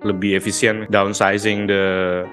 [0.05, 1.83] lebih efisien downsizing the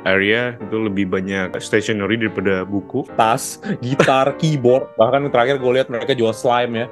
[0.05, 6.12] area itu lebih banyak stationery daripada buku Tas, gitar, keyboard, bahkan terakhir gue lihat mereka
[6.12, 6.87] jual slime ya.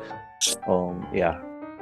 [0.65, 1.37] Oh, ya.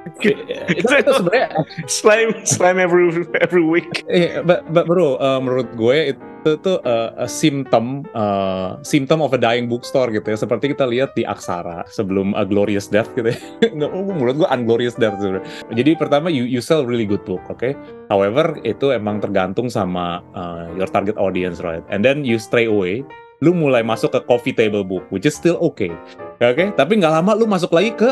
[0.08, 1.52] itu, itu sebenarnya
[2.00, 3.12] slime slime every
[3.44, 6.16] every week Eh, but, but bro, uh, menurut gue
[6.48, 10.36] itu tuh uh, a symptom, uh, symptom of a dying bookstore gitu ya.
[10.40, 13.38] Seperti kita lihat di Aksara sebelum A Glorious Death gitu ya.
[13.76, 15.44] Nggak, oh, menurut gue Unglorious Death sebenarnya.
[15.76, 17.76] Jadi pertama you, you sell really good book, oke?
[18.08, 21.84] However, itu emang tergantung sama uh, your target audience, right?
[21.92, 23.04] And then you stray away,
[23.44, 25.92] lu mulai masuk ke coffee table book, which is still okay,
[26.40, 26.64] oke?
[26.72, 28.10] Tapi nggak lama lu masuk lagi ke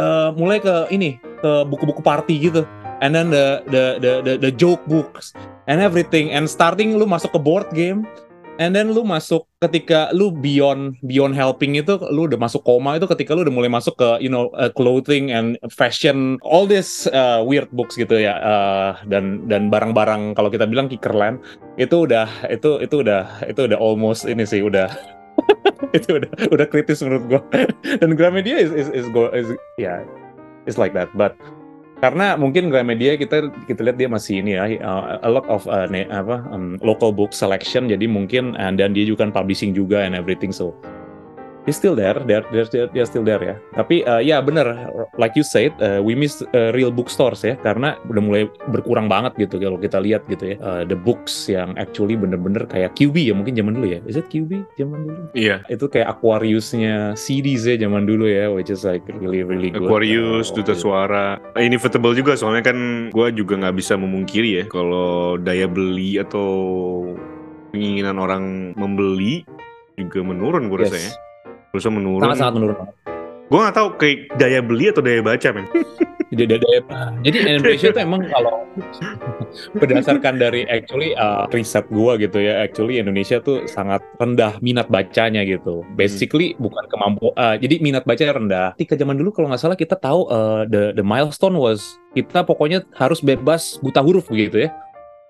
[0.00, 2.64] uh, mulai ke ini ke buku-buku party gitu
[3.04, 7.32] and then the the the the, the joke books and everything and starting lu masuk
[7.32, 8.04] ke board game
[8.62, 13.06] and then lu masuk ketika lu beyond beyond helping itu lu udah masuk koma itu
[13.10, 17.42] ketika lu udah mulai masuk ke you know uh, clothing and fashion all this uh,
[17.42, 21.42] weird books gitu ya uh, dan dan barang-barang kalau kita bilang kickerland
[21.80, 24.90] itu udah itu itu udah itu udah almost ini sih udah.
[25.94, 27.40] Itu udah udah kritis menurut gua.
[28.00, 30.02] Dan Gramedia is is is, go, is ya
[30.64, 31.34] it's like that but
[32.04, 35.88] karena mungkin Gramedia kita kita lihat dia masih ini ya uh, a lot of uh,
[35.88, 37.88] ne- apa um, local book selection.
[37.88, 40.76] Jadi mungkin and dan dia juga kan publishing juga and everything so
[41.64, 43.56] he's still there they're they're, they're, still there ya.
[43.76, 47.96] Tapi uh, ya bener like you said uh, we miss uh, real bookstores ya karena
[48.08, 50.56] udah mulai berkurang banget gitu kalau kita lihat gitu ya.
[50.60, 54.00] Uh, the books yang actually bener-bener kayak QB ya mungkin zaman dulu ya.
[54.08, 55.20] Is it QB zaman dulu?
[55.36, 55.64] Iya.
[55.68, 59.88] Itu kayak Aquarius-nya CDs ya zaman dulu ya which is like really really good.
[59.88, 61.26] Aquarius, Uh, Duta Suara,
[61.58, 66.46] Inevitable juga soalnya kan gue juga nggak bisa memungkiri ya kalau daya beli atau
[67.74, 69.42] keinginan orang membeli
[69.98, 70.84] juga menurun gue yes.
[70.90, 71.12] rasanya.
[71.74, 72.22] Terus menurun.
[72.22, 72.78] sangat-sangat menurun.
[73.50, 75.66] Gue nggak tahu kayak daya beli atau daya baca men.
[76.38, 76.66] jadi, jadi,
[77.26, 78.62] jadi Indonesia tuh emang kalau
[79.82, 85.42] berdasarkan dari actually uh, riset gua gitu ya actually Indonesia tuh sangat rendah minat bacanya
[85.42, 85.82] gitu.
[85.94, 88.68] Basically bukan kemampu uh, jadi minat bacanya rendah.
[88.78, 92.86] Ketika zaman dulu kalau nggak salah kita tahu uh, the the milestone was kita pokoknya
[92.94, 94.70] harus bebas buta huruf begitu ya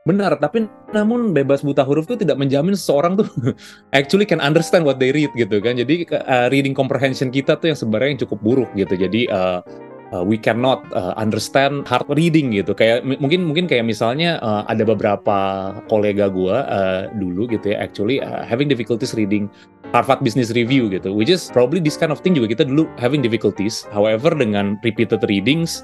[0.05, 3.25] Benar, tapi namun bebas buta huruf itu tidak menjamin seseorang tuh
[3.97, 5.81] actually can understand what they read gitu kan.
[5.81, 9.01] Jadi uh, reading comprehension kita tuh yang sebenarnya yang cukup buruk gitu.
[9.01, 9.65] Jadi uh,
[10.13, 12.77] uh, we cannot uh, understand hard reading gitu.
[12.77, 18.21] Kayak mungkin mungkin kayak misalnya uh, ada beberapa kolega gua uh, dulu gitu ya actually
[18.21, 19.49] uh, having difficulties reading
[19.97, 23.25] Harvard Business Review gitu, which is probably this kind of thing juga kita dulu having
[23.25, 23.89] difficulties.
[23.89, 25.81] However dengan repeated readings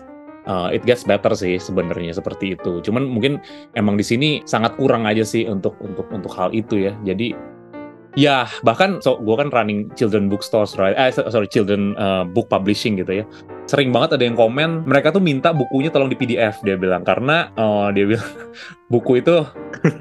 [0.51, 2.83] uh, it gets better sih sebenarnya seperti itu.
[2.83, 3.39] Cuman mungkin
[3.79, 6.93] emang di sini sangat kurang aja sih untuk untuk untuk hal itu ya.
[7.07, 7.33] Jadi
[8.19, 10.99] ya bahkan so gue kan running children bookstores right?
[10.99, 13.25] Eh so- sorry children uh, book publishing gitu ya.
[13.71, 17.07] Sering banget ada yang komen mereka tuh minta bukunya tolong di PDF dia bilang.
[17.07, 18.27] Karena uh, dia bilang
[18.93, 19.47] buku itu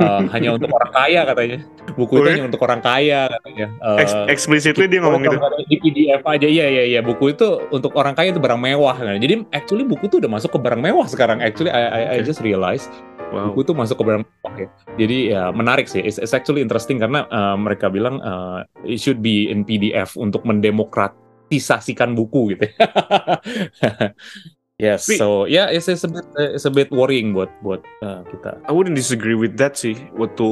[0.01, 1.59] uh, hanya untuk orang kaya katanya.
[1.93, 2.33] Buku itu ya?
[2.33, 3.67] hanya untuk orang kaya katanya.
[3.77, 5.37] Uh, Ex- explicitly dia ngomong gitu.
[5.69, 6.47] di PDF aja.
[6.49, 6.99] Iya iya iya.
[7.05, 8.97] Buku itu untuk orang kaya itu barang mewah.
[8.97, 11.37] Kan jadi actually buku tuh udah masuk ke barang mewah sekarang.
[11.45, 12.89] Actually I, I, I just realize
[13.29, 13.53] Wow.
[13.53, 14.69] buku tuh masuk ke barang mewah ya.
[14.97, 16.01] Jadi ya menarik sih.
[16.01, 20.43] It's, it's actually interesting karena uh, mereka bilang uh, it should be in PDF untuk
[20.49, 22.65] mendemokratisasikan buku gitu
[24.79, 28.23] Yes, Tapi- so yeah, it's, it's a bit it's a bit worrying buat buat uh,
[28.31, 28.63] kita.
[28.63, 29.99] I wouldn't disagree with that sih.
[30.15, 30.47] Waktu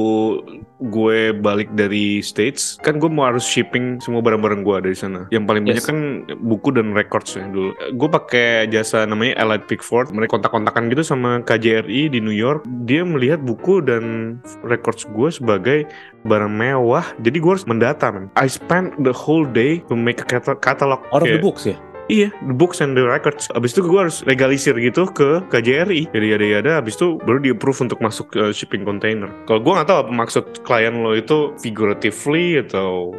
[0.92, 5.24] gue balik dari States, kan gue mau harus shipping semua barang-barang gue dari sana.
[5.32, 5.88] Yang paling banyak Yes.
[5.88, 5.98] kan
[6.44, 7.72] buku dan records ya dulu.
[7.96, 10.12] Gue pakai jasa namanya Allied Pickford.
[10.12, 12.68] Mereka kontak-kontakan gitu sama KJRI di New York.
[12.84, 15.88] Dia melihat buku dan records gue sebagai
[16.28, 17.16] barang mewah.
[17.24, 18.28] Jadi gue harus mendata, man.
[18.36, 21.00] I spent the whole day to make a cata- catalog.
[21.16, 21.80] Out of the books ya.
[22.08, 23.52] Iya, the books and the records.
[23.52, 26.08] Abis itu gue harus legalisir gitu ke KJRI.
[26.08, 26.72] Jadi ada ada.
[26.80, 29.28] Abis itu baru di approve untuk masuk ke shipping container.
[29.44, 33.12] Kalau gue nggak tahu apa maksud klien lo itu figuratively atau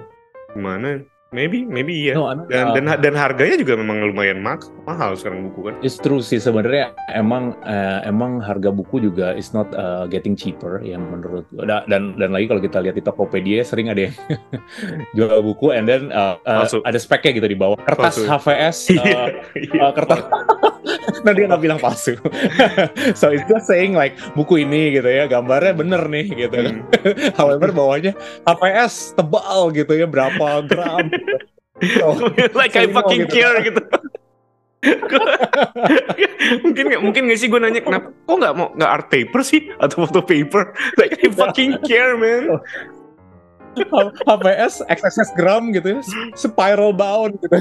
[0.58, 1.06] gimana.
[1.30, 2.18] Maybe, maybe iya.
[2.18, 5.70] No, I mean, Dan, uh, dan dan harganya juga memang lumayan ma- mahal sekarang buku
[5.70, 5.76] kan.
[5.80, 10.82] It's true sih sebenarnya emang eh, emang harga buku juga is not uh, getting cheaper
[10.82, 11.70] yang menurut gua.
[11.70, 14.16] Da- dan dan lagi kalau kita lihat di Tokopedia sering ada yang
[15.16, 16.82] jual buku and then uh, uh, Palsu.
[16.82, 18.26] ada speknya gitu di bawah kertas Palsu.
[18.26, 19.30] HVS uh,
[19.80, 20.26] uh, kertas
[21.20, 22.16] nah dia nggak bilang palsu
[23.20, 27.36] so it's just saying like buku ini gitu ya gambarnya bener nih gitu kan Hmm.
[27.40, 31.36] however bawahnya HVS tebal gitu ya berapa gram gitu.
[31.80, 32.12] So,
[32.60, 33.40] like I fucking gitu.
[33.40, 33.80] care gitu.
[36.64, 39.72] mungkin nggak mungkin nggak sih gue nanya kenapa kok nggak mau nggak art paper sih
[39.76, 42.64] atau foto paper like I fucking care man
[44.24, 46.02] HVS XXS gram gitu ya
[46.36, 47.60] spiral bound gitu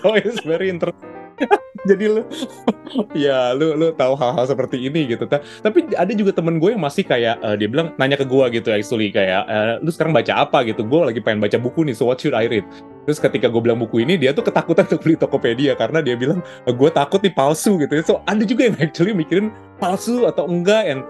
[0.00, 1.19] so it's very interesting
[1.88, 2.22] jadi lu
[3.24, 5.24] ya lu lu tahu hal-hal seperti ini gitu.
[5.24, 8.44] Ta- tapi ada juga temen gue yang masih kayak eh, dia bilang nanya ke gue
[8.60, 10.62] gitu actually kayak eh, lu sekarang baca apa?
[10.66, 10.84] gitu.
[10.84, 12.66] Gue lagi pengen baca buku nih so what should I read?
[13.08, 16.44] Terus ketika gue bilang buku ini dia tuh ketakutan untuk beli Tokopedia karena dia bilang
[16.68, 19.48] "Eh, gue takut nih palsu gitu so ada juga yang actually mikirin
[19.80, 21.02] palsu atau enggak and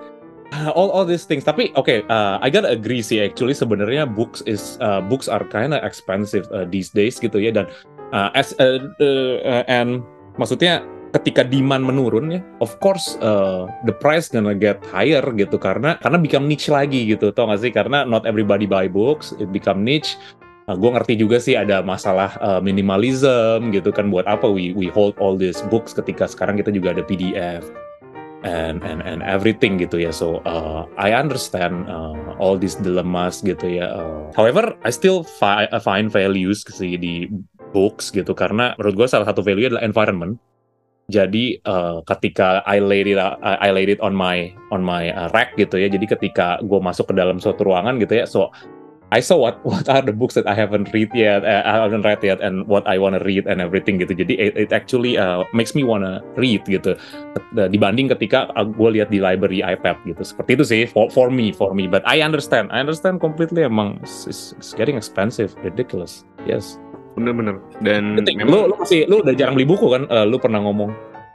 [0.53, 1.47] uh, all all these things.
[1.47, 5.83] Tapi oke uh, I gotta agree sih actually sebenarnya books is uh, books are kinda
[5.83, 7.51] expensive uh, these days gitu ya.
[7.55, 7.67] Dan
[8.13, 10.03] uh, as uh, uh, and
[10.39, 15.59] maksudnya ketika demand menurun ya of course uh, the price gonna get higher gitu.
[15.59, 17.73] Karena karena become niche lagi gitu tau gak sih?
[17.75, 20.15] Karena not everybody buy books it become niche.
[20.71, 24.09] Uh, gue ngerti juga sih ada masalah uh, minimalism gitu kan.
[24.09, 27.67] Buat apa we we hold all these books ketika sekarang kita juga ada PDF
[28.47, 30.15] and and and everything gitu ya.
[30.15, 35.69] So uh, I understand uh, all these dilemmas gitu ya uh, however I still fi
[35.83, 37.29] find values sih di
[37.71, 40.39] books gitu karena menurut gue salah satu value adalah environment
[41.11, 45.59] jadi uh, ketika I laid it I, laid it on my on my uh, rack
[45.59, 48.55] gitu ya jadi ketika gue masuk ke dalam suatu ruangan gitu ya so
[49.11, 52.07] I saw what what are the books that I haven't read yet, uh, I haven't
[52.07, 54.15] read yet, and what I wanna read and everything gitu.
[54.15, 56.95] Jadi it, it actually uh, makes me wanna read gitu.
[57.59, 60.23] Uh, Dibanding ketika gue lihat di library iPad gitu.
[60.23, 61.91] Seperti itu sih for, for me, for me.
[61.91, 63.67] But I understand, I understand completely.
[63.67, 66.23] Emang it's- it's getting expensive, ridiculous.
[66.47, 66.79] Yes.
[67.15, 70.07] Bener-bener dan Lu, memang lu masih, lu udah jarang beli buku kan?
[70.07, 70.91] Uh, lu pernah ngomong.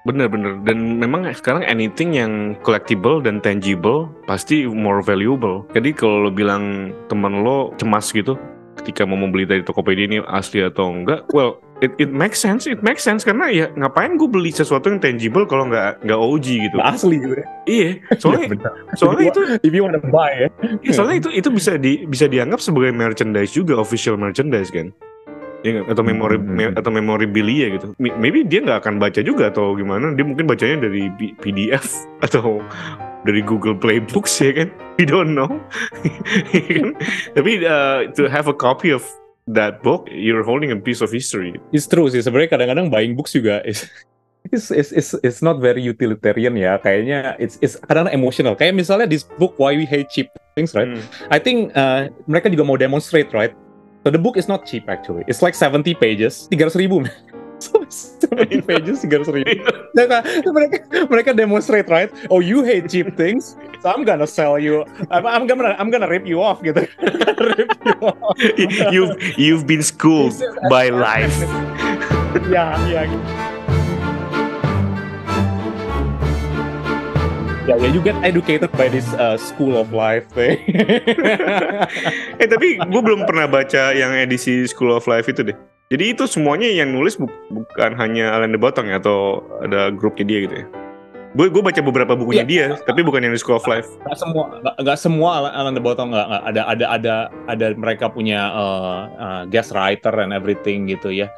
[0.06, 6.30] bener-bener dan memang sekarang anything yang collectible dan tangible pasti more valuable jadi kalau lo
[6.30, 8.38] bilang temen lo cemas gitu
[8.78, 12.86] ketika mau membeli dari Tokopedia ini asli atau enggak well it, it makes sense it
[12.86, 16.76] makes sense karena ya ngapain gue beli sesuatu yang tangible kalau nggak nggak OG gitu
[16.78, 17.46] Nggak asli gitu ya.
[17.66, 17.90] iya
[18.22, 18.72] soalnya Bener.
[18.94, 20.48] soalnya itu If you wanna buy ya.
[20.86, 24.94] iya, soalnya itu itu bisa di bisa dianggap sebagai merchandise juga official merchandise kan
[25.66, 26.54] Ya atau memori Hmm.
[26.54, 27.98] me- atau memorabilia gitu.
[27.98, 30.14] Mi- Maybe dia nggak akan baca juga atau gimana.
[30.14, 31.90] Dia mungkin bacanya dari P- PDF
[32.26, 32.62] atau
[33.26, 34.70] dari Google Play Books ya kan.
[35.02, 35.50] We don't know.
[36.54, 36.90] Ya kan?
[37.34, 39.02] Tapi uh, to have a copy of
[39.50, 41.58] that book, you're holding a piece of history.
[41.74, 43.90] It's true sih sebenarnya kadang-kadang buying books juga is
[44.50, 49.06] it's, it's, it's, it's not very utilitarian ya kayaknya it's, it's kadang emotional kayak misalnya
[49.06, 51.02] this book Why We Hate Cheap Things right Hmm.
[51.30, 53.54] I think uh, mereka juga mau demonstrate right
[54.06, 55.26] so the book is not cheap actually.
[55.26, 56.46] It's like 70 pages.
[56.54, 57.12] 300 ribu man.
[57.58, 59.66] so it's 70 pages 300 ribu.
[59.98, 60.18] Mereka,
[60.54, 60.78] mereka
[61.10, 62.14] mereka demonstrate right?
[62.30, 64.86] Oh you hate cheap things so I'm gonna sell you.
[65.10, 66.86] I'm, I'm gonna I'm gonna rip you off gitu.
[67.58, 68.38] Rip you off.
[68.94, 70.38] You've you've been schooled
[70.70, 71.34] by life.
[72.52, 73.08] ya ya
[77.66, 80.62] Ya, ya, you get educated by this uh, school of life thing.
[82.42, 85.58] Eh tapi gue belum pernah baca yang edisi School of Life itu deh.
[85.90, 90.30] Jadi itu semuanya yang nulis bu- bukan hanya Alan de Botton ya atau ada grupnya
[90.30, 90.66] dia gitu ya.
[91.34, 93.90] Gue gue baca beberapa bukunya dia, tapi bukan yang di School of Life.
[94.06, 97.16] Gak semua, gak, semua Alan, de Botton gak, gak ada ada ada
[97.50, 101.34] ada mereka punya uh, uh, guest writer and everything gitu ya.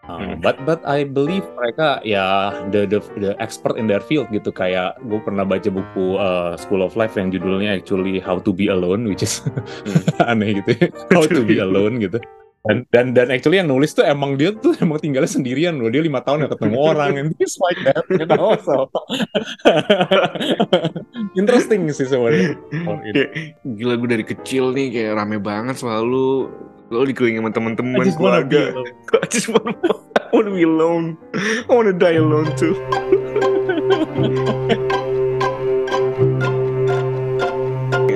[0.00, 0.40] Uh, Hmm.
[0.40, 4.48] But but I believe mereka ya the the the expert in their field gitu.
[4.48, 8.72] Kayak gue pernah baca buku uh, School of Life yang judulnya actually How to Be
[8.72, 9.44] Alone which is
[10.30, 10.70] aneh gitu.
[10.76, 10.88] Ya.
[11.12, 12.16] How to Be Alone gitu.
[12.60, 15.88] dan dan dan actually yang nulis tuh emang dia tuh emang tinggalnya sendirian loh.
[15.88, 17.12] Dia lima tahun gak ketemu orang.
[17.16, 18.92] And he's like that you know so.
[21.40, 22.60] Interesting sih sebenarnya.
[23.64, 26.52] Gila gue dari kecil nih kayak rame banget selalu
[26.90, 27.70] lo dikelilingi sama
[28.02, 28.74] be keluarga.
[29.22, 29.78] I just wanna,
[30.18, 31.14] I wanna be alone.
[31.38, 32.74] I wanna die alone too.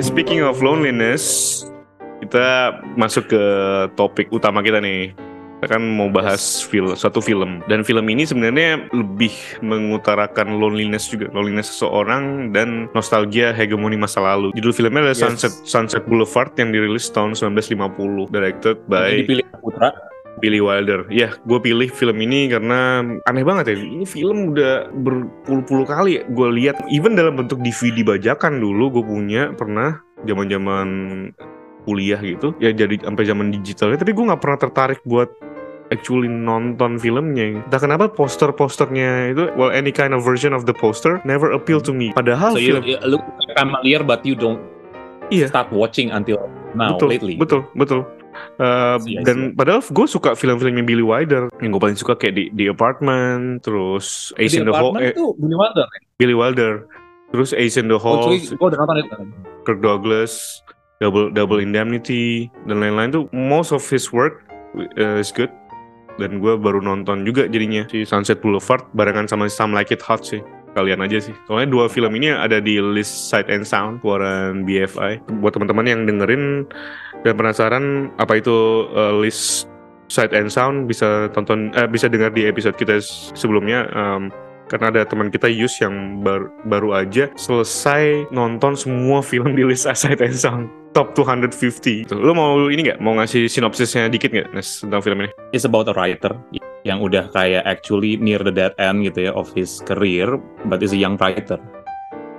[0.05, 1.65] Speaking of loneliness
[2.23, 3.43] kita masuk ke
[3.99, 5.15] topik utama kita nih
[5.65, 7.65] kita kan mau bahas film suatu film.
[7.65, 9.33] Dan film ini sebenarnya lebih
[9.65, 14.53] mengutarakan loneliness juga loneliness seseorang dan nostalgia hegemoni masa lalu.
[14.53, 15.25] Judul filmnya adalah Yes.
[15.25, 19.89] Sunset Sunset Boulevard yang dirilis tahun 1950 directed Ini by dipilih Putra.
[20.45, 21.09] Billy Wilder.
[21.09, 23.75] Ya gue pilih film ini karena aneh banget ya.
[23.81, 26.77] Ini film udah berpuluh-puluh kali gue lihat.
[26.93, 30.89] Even dalam bentuk DVD bajakan dulu gue punya pernah zaman-zaman
[31.89, 32.53] kuliah gitu.
[32.61, 35.33] Ya jadi sampai zaman digitalnya tapi gue nggak pernah tertarik buat
[35.91, 37.61] actually nonton filmnya.
[37.65, 41.93] Entah kenapa poster-posternya itu well any kind of version of the poster never appeal to
[41.93, 42.15] me.
[42.15, 43.25] Padahal so you, film you look
[43.57, 44.61] familiar but you don't
[45.33, 45.49] Iya.
[45.49, 46.37] start watching until
[46.77, 47.35] now betul, lately.
[47.41, 48.05] betul betul.
[48.59, 51.49] Uh, see, dan padahal gue suka film-filmnya Billy Wilder.
[51.63, 55.33] Yang gue paling suka kayak di The Apartment terus Ace in the Hole Apartment eh,
[55.41, 56.01] Billy Wilder kan?
[56.21, 56.73] Billy Wilder.
[57.33, 59.17] Terus Ace in the Oh, Hole cuy, gua udah nonton itu.
[59.65, 60.61] Kirk Douglas
[61.01, 63.11] Double Double Indemnity dan lain-lain.
[63.17, 64.45] Tuh most of his work
[64.77, 65.51] uh, is good
[66.21, 70.23] dan gue baru nonton juga jadinya si Sunset Boulevard barengan sama Some Like It Hot
[70.23, 70.43] sih.
[70.75, 71.35] Kalian aja sih.
[71.47, 76.03] Soalnya dua film ini ada di list Sight and Sound keluaran BFI buat teman-teman yang
[76.03, 76.67] dengerin
[77.23, 79.71] dan penasaran apa itu uh, list
[80.11, 82.99] Sight and Sound bisa tonton eh, bisa dengar di episode kita
[83.39, 84.35] sebelumnya um,
[84.69, 89.89] karena ada teman kita Yus yang baru baru aja selesai nonton semua film di list
[90.01, 94.55] Sight and Sound top 250 Tuh, lo mau ini nggak mau ngasih sinopsisnya dikit nggak
[94.55, 96.33] Nes tentang film ini It's about a writer
[96.85, 100.37] yang udah kayak actually near the dead end gitu ya of his career,
[100.69, 101.57] but is a young writer.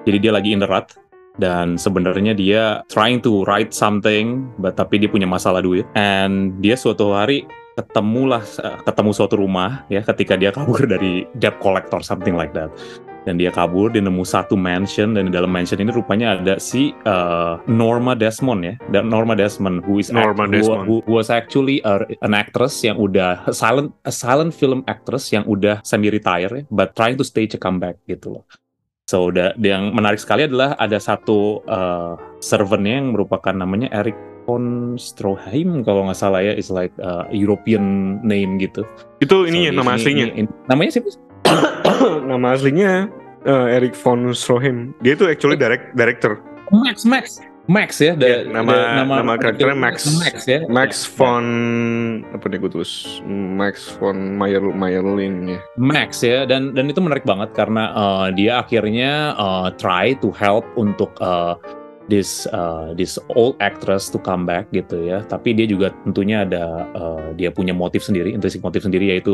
[0.05, 0.93] Jadi dia lagi in the rut
[1.41, 5.83] dan sebenarnya dia trying to write something, but tapi dia punya masalah duit.
[5.97, 8.45] And dia suatu hari ketemulah
[8.85, 12.69] ketemu suatu rumah ya ketika dia kabur dari debt collector something like that.
[13.25, 16.93] Dan dia kabur, dia nemu satu mansion dan di dalam mansion ini rupanya ada si
[17.03, 20.85] uh, Norma Desmond ya, dan Norma Desmond who is Norma who- Desmond.
[20.85, 25.33] who, who was actually a- an actress yang udah a silent a silent film actress
[25.33, 28.45] yang udah semi retire ya, but trying to stage a comeback gitu loh.
[29.09, 34.13] So da- yang menarik sekali adalah ada satu uh, servantnya yang merupakan namanya Eric
[34.45, 38.85] von Stroheim kalau nggak salah ya, is like uh, European name gitu.
[39.17, 41.09] itu ini ya So, nama ini- aslinya ini- ini- namanya siapa?
[42.29, 43.07] nama aslinya
[43.43, 44.93] uh, Eric von Stroheim.
[45.01, 46.39] Dia tuh actually direct director.
[46.71, 47.25] Max Max.
[47.65, 50.05] Max ya, da- Iya, nama- da- nama karakternya Max.
[50.21, 50.61] Max ya.
[50.69, 51.45] Max Ya, von
[52.29, 53.17] apa nih gue tulis?
[53.25, 55.59] Max von Mayer Mayerlin ya.
[55.73, 60.61] Max ya dan dan itu menarik banget karena uh, dia akhirnya uh, try to help
[60.77, 61.57] untuk uh,
[62.05, 65.25] this uh, this old actress to come back gitu ya.
[65.25, 69.33] Tapi dia juga tentunya ada uh, dia punya motif sendiri intrinsic motif sendiri yaitu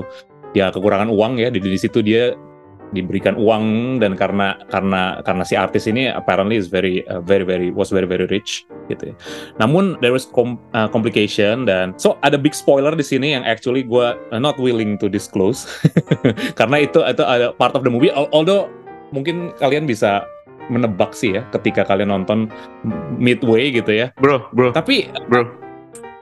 [0.55, 1.51] dia kekurangan uang ya.
[1.51, 2.31] Di, di situ dia
[2.91, 7.71] diberikan uang dan karena karena karena si artis ini apparently is very uh, very very
[7.71, 9.15] was very very rich gitu ya.
[9.63, 13.81] Namun there was com- uh, complication dan so ada big spoiler di sini yang actually
[13.81, 15.63] gue not willing to disclose
[16.59, 18.67] karena itu itu ada part of the movie Al- although
[19.15, 20.27] mungkin kalian bisa
[20.67, 22.47] menebak sih ya ketika kalian nonton
[23.15, 24.11] midway gitu ya.
[24.19, 25.47] bro bro Tapi bro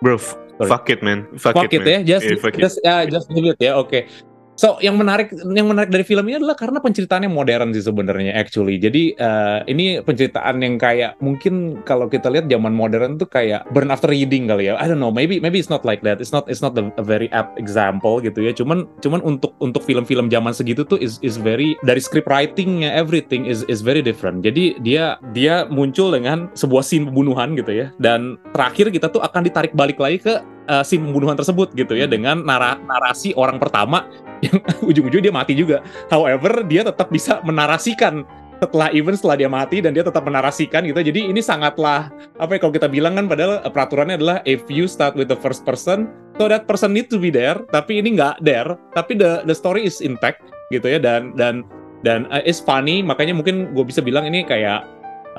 [0.01, 0.17] bro
[0.59, 0.69] Sorry.
[0.69, 2.03] fuck it man fuck, fuck it, man.
[2.03, 2.59] ya, just Yeah, fuck it.
[2.59, 3.79] just ya, just leave it ya.
[3.79, 4.11] Oke.
[4.59, 8.75] So yang menarik yang menarik dari film ini adalah karena penceritaannya modern sih sebenarnya actually.
[8.75, 13.87] Jadi eh, ini penceritaan yang kayak mungkin kalau kita lihat zaman modern tuh kayak burn
[13.87, 14.75] after reading kali ya.
[14.75, 16.19] I don't know, maybe maybe it's not like that.
[16.19, 18.51] It's not it's not a very apt example gitu ya.
[18.51, 23.47] Cuman cuman untuk untuk film-film zaman segitu tuh is is very dari script writingnya everything
[23.47, 24.43] is is very different.
[24.43, 27.95] Jadi dia dia muncul dengan sebuah scene pembunuhan gitu ya.
[27.95, 32.05] Dan terakhir kita tuh akan ditarik balik lagi ke uh, scene pembunuhan tersebut gitu ya
[32.05, 34.05] dengan nara- narasi orang pertama
[34.45, 35.81] yang ujung-ujung dia mati juga.
[36.07, 38.23] However, dia tetap bisa menarasikan
[38.59, 40.99] setelah event setelah dia mati dan dia tetap menarasikan gitu.
[40.99, 44.85] Jadi ini sangatlah apa ya kalau kita bilang kan padahal uh, peraturannya adalah if you
[44.85, 48.43] start with the first person, so that person need to be there, tapi ini nggak
[48.43, 51.65] there, tapi the the story is intact gitu ya dan dan
[52.03, 54.85] dan uh, it's funny makanya mungkin gue bisa bilang ini kayak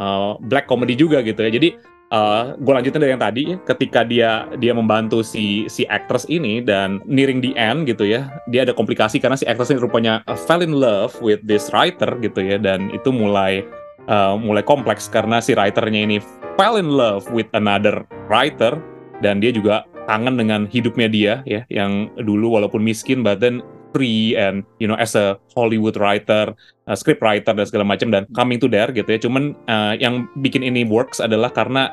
[0.00, 1.52] uh, black comedy juga gitu ya.
[1.52, 1.76] Jadi
[2.10, 7.00] uh, gue lanjutin dari yang tadi ketika dia dia membantu si si actress ini dan
[7.06, 10.60] nearing the end gitu ya dia ada komplikasi karena si actress ini rupanya uh, fell
[10.60, 13.64] in love with this writer gitu ya dan itu mulai
[14.10, 16.18] uh, mulai kompleks karena si writernya ini
[16.58, 18.76] fell in love with another writer
[19.24, 24.38] dan dia juga kangen dengan hidupnya dia ya yang dulu walaupun miskin but then free
[24.38, 26.54] and you know as a Hollywood writer,
[26.86, 29.18] uh, script writer dan segala macam dan coming to there gitu ya.
[29.18, 31.90] Cuman uh, yang bikin ini works adalah karena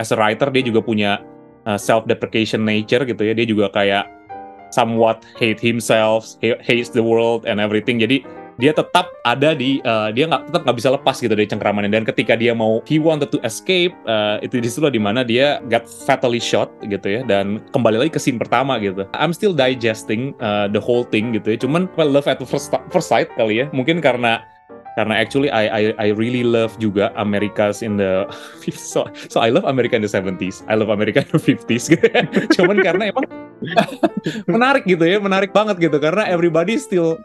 [0.00, 1.20] as a writer dia juga punya
[1.68, 3.32] uh, self deprecation nature gitu ya.
[3.36, 4.08] Dia juga kayak
[4.72, 8.00] somewhat hate himself, hates the world and everything.
[8.00, 8.24] Jadi
[8.60, 12.04] dia tetap ada di uh, dia nggak tetap nggak bisa lepas gitu dari cengkramannya dan
[12.04, 15.86] ketika dia mau he wanted to escape uh, itu di situ di mana dia got
[15.88, 17.20] fatally shot gitu ya.
[17.24, 19.08] Dan kembali lagi ke scene pertama gitu.
[19.16, 21.58] I'm still digesting uh, the whole thing gitu ya.
[21.62, 23.66] Cuman well, love at first, first sight kali ya.
[23.72, 24.44] Mungkin karena
[24.92, 28.28] karena actually I I I really love juga Americas in the
[28.76, 32.04] so so I love America in the 70s I love America in the 50s gitu
[32.12, 32.28] ya.
[32.60, 33.24] cuman karena emang
[34.54, 35.18] menarik gitu ya.
[35.22, 35.96] Menarik banget gitu.
[35.96, 37.18] Karena everybody still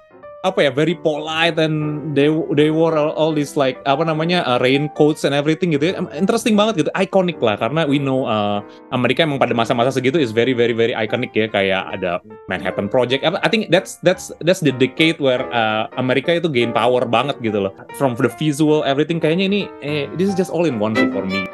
[0.46, 4.62] apa ya very polite and they they wore all, all this like apa namanya uh,
[4.62, 5.94] raincoats and everything gitu ya.
[6.14, 7.58] Interesting banget gitu iconic lah.
[7.58, 8.62] Karena we know uh,
[8.94, 11.50] Amerika emang pada masa-masa segitu is very very very iconic ya.
[11.50, 13.26] Kayak ada Manhattan Project.
[13.26, 17.66] I think that's that's that's the decade where uh, Amerika itu gain power banget gitu
[17.66, 17.74] loh.
[17.98, 21.50] From the visual everything kayaknya ini eh, this is just all in one for me.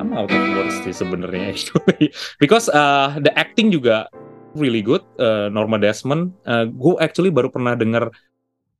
[0.00, 2.08] I'm out of words sih sebenarnya actually.
[2.42, 4.08] Because uh, the acting juga
[4.56, 6.32] really good uh, Norma Desmond.
[6.46, 8.10] Uh, gue actually baru pernah dengar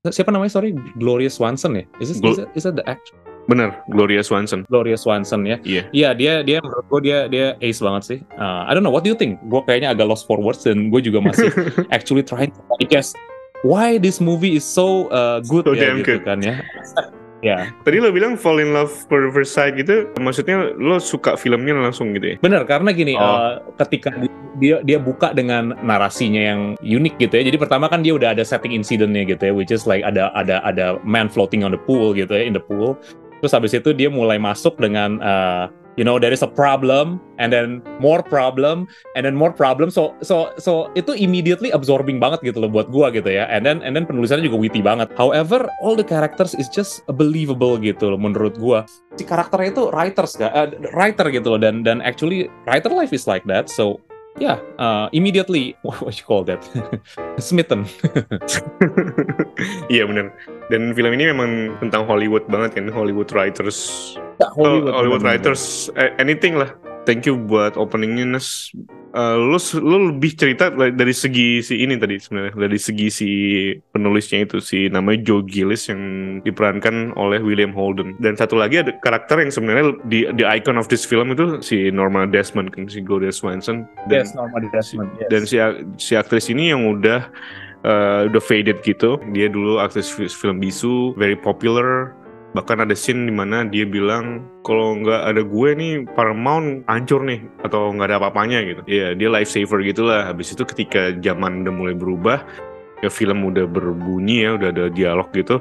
[0.08, 1.84] siapa namanya sorry Gloria Swanson ya?
[2.00, 3.16] Is, Glo is, that, is that the actor?
[3.44, 4.64] Bener, Gloria Swanson.
[4.72, 5.60] Gloria Swanson ya.
[5.64, 5.84] Iya.
[5.84, 5.84] Yeah.
[5.92, 8.18] Iya, dia dia menurut gue dia dia ace banget sih.
[8.40, 9.36] Uh, I don't know what do you think?
[9.52, 11.52] Gue kayaknya agak lost for words dan gue juga masih
[11.96, 13.12] actually trying to guess
[13.64, 16.24] why this movie is so uh, good so ya gitu good.
[16.24, 16.64] kan ya.
[17.44, 17.68] Ya.
[17.84, 22.16] Tadi lo bilang fall in love for first sight gitu, maksudnya lo suka filmnya langsung
[22.16, 22.36] gitu ya?
[22.40, 23.20] Bener, karena gini, Oh.
[23.20, 24.16] uh, ketika
[24.58, 27.42] dia dia buka dengan narasinya yang unik gitu ya.
[27.50, 30.62] Jadi pertama kan dia udah ada setting incidentnya gitu ya, which is like ada ada
[30.62, 32.94] ada man floating on the pool gitu ya, in the pool.
[33.42, 35.68] Terus habis itu dia mulai masuk dengan uh,
[36.00, 39.92] you know there is a problem and then more problem and then more problem.
[39.92, 43.44] So so so itu immediately absorbing banget gitu loh buat gua gitu ya.
[43.52, 45.12] And then and then penulisannya juga witty banget.
[45.18, 48.88] However all the characters is just believable gitu loh menurut gua.
[49.20, 51.60] Si karakternya itu writers gak uh, writer gitu loh.
[51.60, 53.68] Dan dan actually writer life is like that.
[53.68, 54.00] So
[54.38, 56.62] yeah uh, immediately what you call that
[57.38, 57.86] smitten
[59.92, 60.32] Iya bener.
[60.72, 63.76] Dan film ini memang tentang Hollywood banget kan, Hollywood writers.
[64.40, 65.54] Ya, Hollywood, Hollywood bener-bener.
[65.54, 66.72] writers, eh, anything lah.
[67.04, 68.72] Thank you buat openingnya Nes.
[69.14, 73.30] Eh, lu lu lebih cerita dari segi si ini tadi sebenarnya dari segi si
[73.94, 76.02] penulisnya itu si namanya Joe Gillis yang
[76.42, 78.18] diperankan oleh William Holden.
[78.18, 81.94] Dan satu lagi ada karakter yang sebenarnya di the icon of this film itu si
[81.94, 83.86] Norma Desmond kan si Gloria Swanson.
[84.10, 85.30] Dan yes Norma Desmond yes.
[85.30, 85.62] dan si
[85.94, 87.30] si aktris ini yang udah
[87.86, 89.22] uh, udah faded gitu.
[89.30, 92.18] Dia dulu aktris fi- film bisu very popular
[92.54, 97.42] bahkan ada scene di mana dia bilang kalau nggak ada gue nih Paramount hancur nih
[97.66, 98.82] atau nggak ada apa-apanya gitu.
[98.86, 100.30] Ya dia lifesaver gitulah.
[100.30, 102.46] Habis itu ketika zaman udah mulai berubah
[103.02, 105.60] ya film udah berbunyi ya udah ada dialog gitu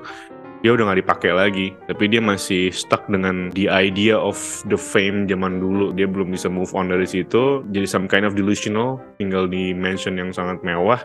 [0.63, 1.67] dia udah nggak dipakai lagi.
[1.91, 4.39] Tapi dia masih stuck dengan the idea of
[4.71, 5.91] the fame zaman dulu.
[5.91, 7.67] Dia belum bisa move on dari situ.
[7.75, 11.03] Jadi some kind of delusional tinggal di mansion yang sangat mewah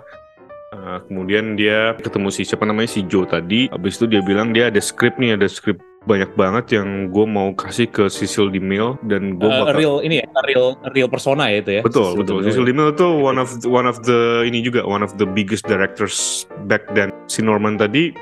[0.69, 4.69] Uh, kemudian dia ketemu si siapa namanya si Joe tadi habis itu dia bilang dia
[4.69, 9.41] ada skrip nih ada skrip banyak banget yang gue mau kasih ke Cecil DeMille dan
[9.41, 12.45] gue Uh, bakal real ini ya real real persona ya itu ya Betul, betul.
[12.45, 16.45] Cecil DeMille itu one of one of the ini juga one of the biggest directors
[16.69, 17.17] back then.
[17.33, 18.13] Si Norman tadi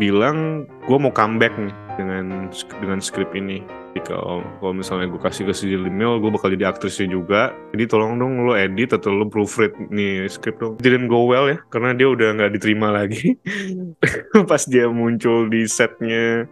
[0.00, 3.60] bilang gue mau comeback nih dengan dengan skrip ini.
[3.92, 7.52] Jadi kalau kalau misalnya gue kasih ke Cecil DeMille, gue bakal jadi aktrisnya juga.
[7.76, 10.74] Jadi tolong dong lo edit atau lo proofread nih skrip dong.
[10.80, 13.36] Didn't go well ya, karena dia udah nggak diterima lagi.
[14.50, 16.48] Pas dia muncul di setnya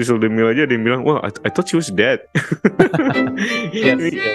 [0.00, 2.24] Cecil DeMille aja dia bilang, wah I, I thought she was dead.
[3.76, 4.34] yes, yes.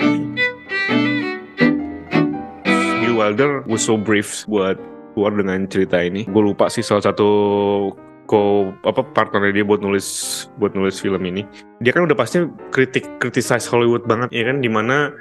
[3.03, 4.77] Bill Wilder was so brave buat
[5.17, 6.29] keluar dengan cerita ini.
[6.29, 7.27] Gue lupa sih salah satu
[8.27, 10.07] ko apa partnernya dia buat nulis
[10.59, 11.47] buat nulis film ini.
[11.79, 12.43] Dia kan udah pasti
[12.75, 15.15] kritik criticize Hollywood banget ya kan di mana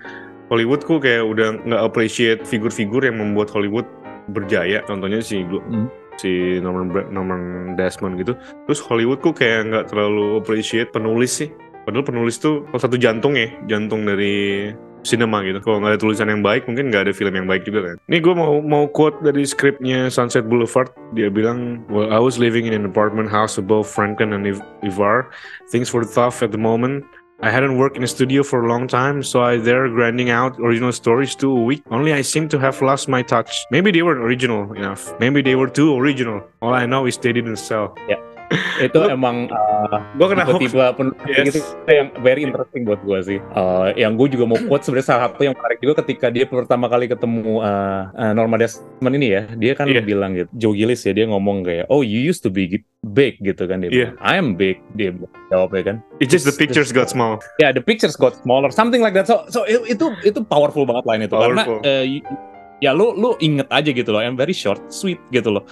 [0.50, 3.86] Hollywood kok kayak udah nggak appreciate figur-figur yang membuat Hollywood
[4.30, 4.82] berjaya.
[4.84, 5.88] Contohnya si Hmm.
[6.16, 7.42] si Norman Norman
[7.76, 8.32] Desmond gitu.
[8.64, 11.52] Terus Hollywood kok kayak nggak terlalu appreciate penulis sih.
[11.84, 14.74] Padahal penulis tuh salah satu jantung ya, jantung dari
[15.06, 15.62] cinema gitu.
[15.62, 17.96] Kalau nggak ada tulisan yang baik, mungkin nggak ada film yang baik juga kan.
[18.10, 20.90] Ini gue mau mau quote dari skripnya Sunset Boulevard.
[21.14, 25.30] Dia bilang, Well, I was living in an apartment house above Franken and Iv- Ivar.
[25.70, 27.06] Things were tough at the moment.
[27.44, 30.56] I hadn't worked in a studio for a long time, so I there grinding out
[30.56, 31.84] original stories too a week.
[31.92, 33.52] Only I seem to have lost my touch.
[33.68, 35.12] Maybe they weren't original enough.
[35.20, 36.40] Maybe they were too original.
[36.64, 37.92] All I know is they didn't sell.
[38.08, 38.24] Yeah.
[38.78, 41.44] Itu Gua- emang uh, Gue kena tipe-tipe penulis Yes.
[41.50, 43.38] gitu yang very interesting buat gue sih.
[43.50, 46.86] Uh, yang gue juga mau quote sebenarnya salah satu yang menarik juga ketika dia pertama
[46.86, 50.00] kali ketemu uh, uh, Norma Desmond ini ya, dia kan Iya.
[50.00, 52.68] bilang gitu, Joe Gillis ya dia ngomong kayak, oh you used to be
[53.02, 53.90] big gitu kan dia.
[53.90, 54.14] Bilang.
[54.18, 55.10] I am big dia
[55.48, 55.96] jawabnya kan.
[56.18, 57.42] It's just the pictures got small.
[57.58, 59.26] Ya, the pictures got smaller, something like that.
[59.26, 61.82] So, so itu itu powerful banget line itu karena Powerful.
[61.82, 62.24] eh, y-
[62.78, 65.64] ya lu lu inget aja gitu loh, and very short, sweet gitu loh.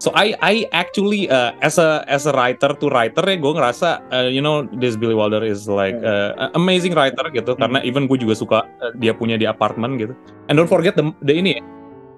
[0.00, 4.00] So I I actually uh, as a as a writer to writer ya gue ngerasa
[4.08, 7.68] uh, you know this Billy Wilder is like uh, amazing writer gitu Hmm.
[7.68, 10.16] karena even gue juga suka uh, dia punya di apartemen gitu.
[10.48, 11.62] And don't forget the, the ini ya,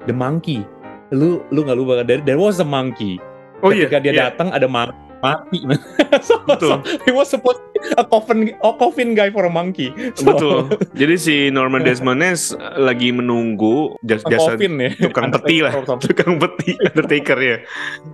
[0.07, 0.63] the monkey.
[1.11, 3.19] Lu lu nggak lupa there, there was a monkey.
[3.67, 3.91] Oh iya.
[3.91, 4.23] Ketika dia iya.
[4.31, 5.63] datang ada monkey mati.
[6.27, 6.83] so, Betul.
[6.83, 7.63] so he was supposed
[7.95, 9.91] a coffin a coffin guy for a monkey.
[10.15, 10.57] So, Betul.
[11.01, 14.91] Jadi si Norman Desmondnes lagi menunggu jas- jasa coffin ya.
[14.99, 15.73] tukang peti lah.
[15.99, 17.57] Tukang peti Undertaker ya.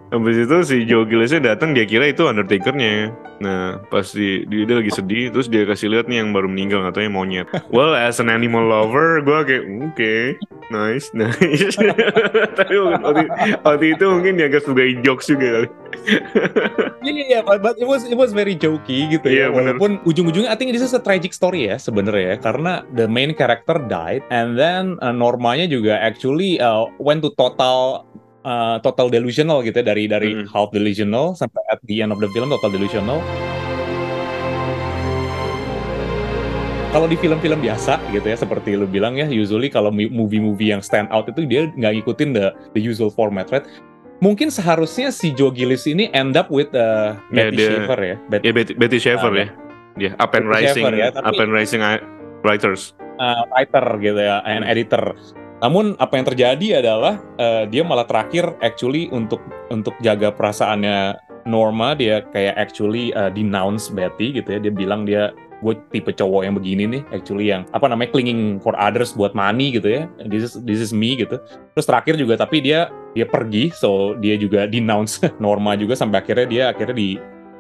[0.08, 3.12] Habis itu si Joe Gillisnya datang dia kira itu Undertakernya.
[3.38, 6.82] Nah pas di, dia, dia lagi sedih terus dia kasih lihat nih yang baru meninggal
[6.88, 7.46] katanya monyet.
[7.70, 10.12] Well as an animal lover gue kayak oke
[10.68, 11.72] nice nice.
[12.58, 13.22] Tapi waktu,
[13.62, 15.68] waktu itu mungkin dianggap sebagai jokes juga kali.
[16.98, 19.54] Iya iya iya, but, it was it was very jokey gitu Iya, ya.
[19.58, 23.34] Walaupun ujung-ujungnya I think this is a tragic story ya sebenarnya ya karena the main
[23.34, 28.06] character died and then uh, Normanya juga actually uh, went to total
[28.46, 30.46] uh, total delusional gitu ya dari dari Mm.
[30.52, 33.18] half delusional sampai at the end of the film total delusional.
[36.88, 41.04] Kalau di film-film biasa gitu ya seperti lu bilang ya usually kalau movie-movie yang stand
[41.12, 43.64] out itu dia nggak ngikutin the the usual format right.
[44.18, 48.16] Mungkin seharusnya si Joe Gillis ini end up with uh, Ya, Betty dia- Schaefer ya.
[48.26, 49.48] Bet- Ya Betty, Betty Schaefer Ah, ya.
[49.94, 52.02] Dia up and Betty rising, Schaefer ya, tapi- up and rising i-
[52.42, 52.94] writers.
[53.18, 54.70] uh, writer gitu ya, and Hmm.
[54.70, 55.04] editor.
[55.58, 61.94] Namun apa yang terjadi adalah uh, dia malah terakhir actually untuk untuk jaga perasaannya Norma
[61.94, 64.58] dia kayak actually uh, denounce Betty gitu ya.
[64.58, 68.78] Dia bilang dia gue tipe cowok yang begini nih actually yang apa namanya clinging for
[68.78, 70.02] others buat money gitu ya.
[70.26, 71.38] This is this is me gitu.
[71.74, 76.46] Terus terakhir juga tapi dia dia pergi so dia juga denounce Norma juga sampai akhirnya
[76.46, 77.10] dia akhirnya di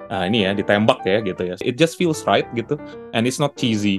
[0.08, 1.54] ah, ini ya ditembak ya gitu ya.
[1.60, 2.78] It just feels right gitu
[3.12, 3.98] and it's not cheesy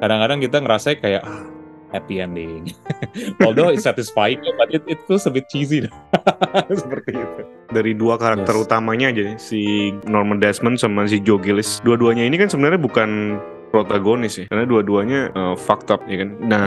[0.00, 1.44] kadang-kadang kita ngerasa kayak ah,
[1.90, 2.70] happy ending.
[3.44, 5.86] Although it's satisfying, but it, it feels a bit cheesy.
[6.70, 7.42] Seperti itu.
[7.70, 8.66] dari dua karakter Yes.
[8.66, 9.60] utamanya aja si
[10.02, 11.78] Norman Desmond sama si Joe Gillis.
[11.80, 13.38] Dua-duanya ini kan sebenarnya bukan
[13.70, 16.34] protagonis ya, karena dua-duanya uh, fucked up ya kan.
[16.42, 16.66] Nah,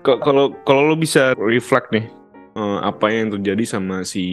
[0.00, 2.06] k- kalau kalau lo bisa reflect nih
[2.54, 4.24] eh, apa yang terjadi sama si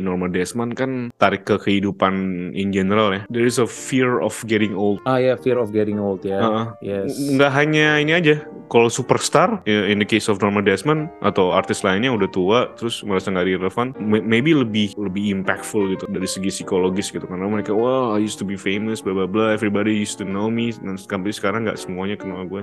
[0.00, 2.14] Norman Desmond kan tarik ke kehidupan
[2.54, 3.22] in general ya.
[3.28, 5.02] There is a fear of getting old.
[5.04, 6.38] ah ya, fear of getting old ya.
[6.40, 6.66] Heeh.
[6.82, 7.10] yes.
[7.36, 8.34] nggak hanya ini aja
[8.66, 13.02] kalau superstar ya, in the case of Norman Desmond atau artis lainnya udah tua terus
[13.06, 17.70] merasa nggak relevan may- maybe lebih lebih impactful gitu dari segi psikologis gitu karena mereka
[17.70, 20.98] wah I used to be famous bla bla bla everybody used to know me dan
[20.98, 22.62] sampai sekarang nggak semuanya kenal gue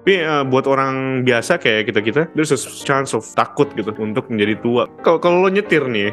[0.00, 4.32] tapi eh, buat orang biasa kayak kita kita there's a chance of takut gitu untuk
[4.32, 4.88] menjadi tua.
[5.04, 6.08] Kalau kalau lo nyetir nih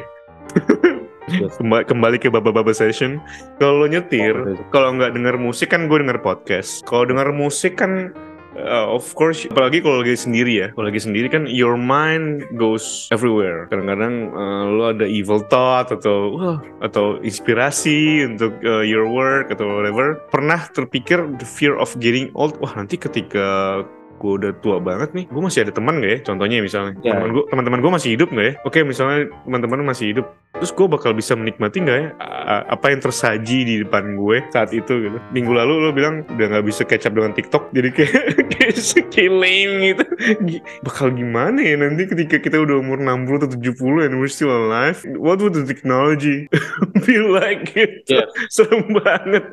[1.87, 3.23] kembali ke baba-baba session.
[3.63, 6.83] Kalau lo nyetir Oh, kalau nggak denger musik kan gue denger podcast.
[6.83, 8.11] Kalau denger musik kan
[8.59, 10.67] uh, of course apalagi kalau lagi sendiri ya.
[10.73, 13.69] Kalau lagi sendiri kan your mind goes everywhere.
[13.69, 19.65] Kadang-kadang uh, lo ada evil thought atau wah atau inspirasi untuk uh, your work atau
[19.67, 20.19] whatever.
[20.33, 22.57] Pernah terpikir the fear of getting old?
[22.59, 23.81] Wah nanti ketika
[24.17, 26.19] gue udah tua banget nih, gue masih ada teman gak ya?
[26.25, 27.13] Contohnya misalnya, Ya.
[27.15, 28.53] teman gue teman-teman gue masih hidup gak ya?
[28.65, 30.25] Oke, misalnya teman-teman masih hidup,
[30.57, 32.09] terus gue bakal bisa menikmati nggak ya
[32.67, 36.65] apa yang tersaji di depan gue saat itu gitu minggu lalu lo bilang udah nggak
[36.65, 38.23] bisa catch up dengan TikTok jadi kayak
[39.13, 40.03] kayak, lame gitu
[40.47, 44.49] Gi- bakal gimana ya nanti ketika kita udah umur 60 atau 70 and we're still
[44.49, 46.49] alive what would the technology
[47.05, 48.25] be like gitu Yeah.
[48.55, 49.51] serem banget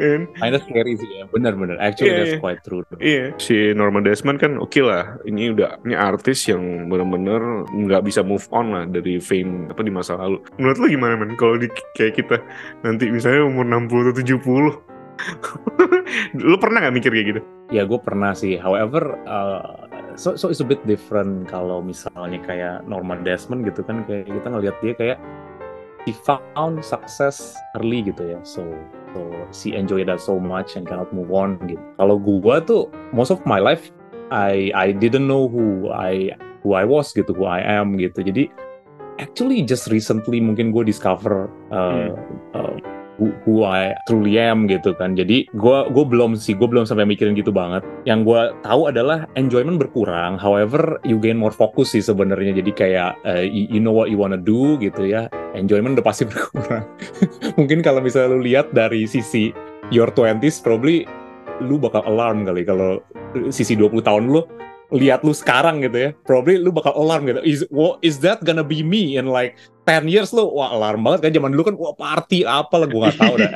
[0.00, 1.24] kan Kinda scary sih ya.
[1.30, 1.76] Benar-benar.
[1.78, 2.42] Actually Iya, that's iya.
[2.42, 2.82] quite true.
[2.98, 5.16] Iya, si Norman Desmond kan oke lah.
[5.24, 9.92] Ini udah ini artis yang benar-benar nggak bisa move on lah dari fame apa di
[9.92, 10.42] masa lalu.
[10.58, 11.34] Menurut lo gimana man?
[11.38, 12.36] Kalau di kayak kita
[12.82, 14.92] nanti misalnya umur 60 atau 70
[16.50, 17.40] lo pernah nggak mikir kayak gitu?
[17.70, 18.58] Ya gue pernah sih.
[18.58, 19.86] However, uh,
[20.18, 24.48] so so it's a bit different kalau misalnya kayak Norman Desmond gitu kan kayak kita
[24.50, 25.18] ngelihat dia kayak
[26.04, 28.38] he found success early gitu ya.
[28.42, 28.64] So
[29.12, 29.20] so
[29.52, 31.80] she enjoy that so much and cannot move on gitu.
[32.00, 33.92] Kalau gua tuh most of my life
[34.32, 36.32] I I didn't know who I
[36.64, 38.24] who I was gitu, who I am gitu.
[38.24, 38.48] Jadi
[39.20, 42.16] actually just recently mungkin gue discover uh,
[42.56, 42.74] uh,
[43.20, 45.18] who, who I truly am gitu kan.
[45.18, 47.84] Jadi gue gue belum sih, gue belum sampai mikirin gitu banget.
[48.08, 50.40] Yang gue tahu adalah enjoyment berkurang.
[50.40, 52.56] However, you gain more focus sih sebenarnya.
[52.56, 55.28] Jadi kayak uh, you, know what you wanna do gitu ya.
[55.52, 56.86] Enjoyment udah pasti berkurang.
[57.60, 59.52] Mungkin kalau misalnya lu lihat dari sisi
[59.92, 61.04] your 20s, probably
[61.62, 62.98] lu bakal alarm kali kalau
[63.52, 64.42] sisi 20 tahun lu
[64.92, 67.40] lihat lu sekarang gitu ya, probably lu bakal alarm gitu.
[67.42, 69.56] Is what is that gonna be me in like
[69.88, 70.46] 10 years lu?
[70.52, 73.50] Wah, alarm banget kan zaman dulu kan wah party apa lah gua nggak tahu dah.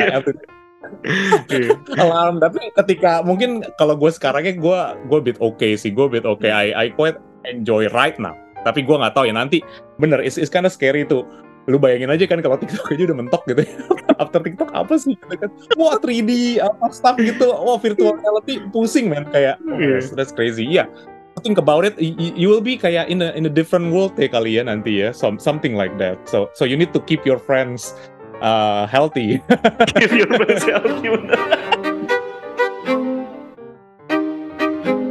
[2.03, 4.81] alarm tapi ketika mungkin kalau gue sekarangnya gue
[5.11, 6.51] gue bit oke okay sih gue bit oke okay.
[6.55, 9.63] I I quite enjoy right now tapi gue nggak tahu ya nanti
[9.99, 11.27] bener it's, it's kind of scary tuh
[11.67, 13.75] lu bayangin aja kan kalau TikTok aja udah mentok gitu ya.
[14.23, 15.51] After TikTok apa sih gitu kan.
[15.75, 17.51] Wah 3D apa stuff gitu.
[17.51, 19.99] Wah virtual reality pusing man kayak oh, yeah.
[19.99, 20.63] that's, that's crazy.
[20.63, 20.87] Iya.
[20.87, 24.17] Yeah think about it, you, you will be kayak in a in a different world
[24.17, 26.17] ya kali ya nanti ya, some something like that.
[26.29, 27.93] So so you need to keep your friends
[28.41, 29.41] uh, healthy.
[30.01, 31.13] keep your friends healthy.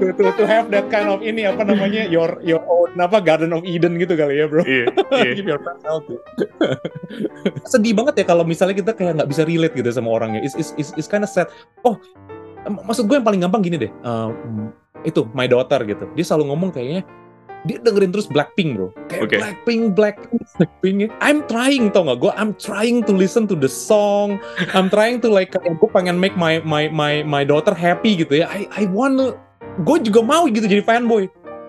[0.05, 3.55] to, to, to have that kind of ini apa namanya your your own apa Garden
[3.55, 4.61] of Eden gitu kali ya bro.
[4.63, 4.87] Iya.
[5.15, 5.35] Yeah, yeah.
[5.37, 6.17] Keep your friends healthy.
[7.71, 10.43] Sedih banget ya kalau misalnya kita kayak nggak bisa relate gitu sama orangnya.
[10.43, 11.47] Is is is, is kind of sad.
[11.87, 11.97] Oh,
[12.67, 13.91] maksud gue yang paling gampang gini deh.
[14.03, 14.33] Uh,
[15.05, 16.09] itu my daughter gitu.
[16.17, 17.05] Dia selalu ngomong kayaknya
[17.65, 18.93] dia dengerin terus Blackpink bro.
[19.09, 19.39] Kayak okay.
[19.41, 20.97] Blackpink Blackpink Blackpink.
[21.17, 24.37] I'm trying tau gak gue I'm trying to listen to the song.
[24.77, 28.45] I'm trying to like kayak gue pengen make my my my my daughter happy gitu
[28.45, 28.49] ya.
[28.49, 29.33] I I wanna
[29.81, 31.25] gue juga mau gitu jadi fanboy.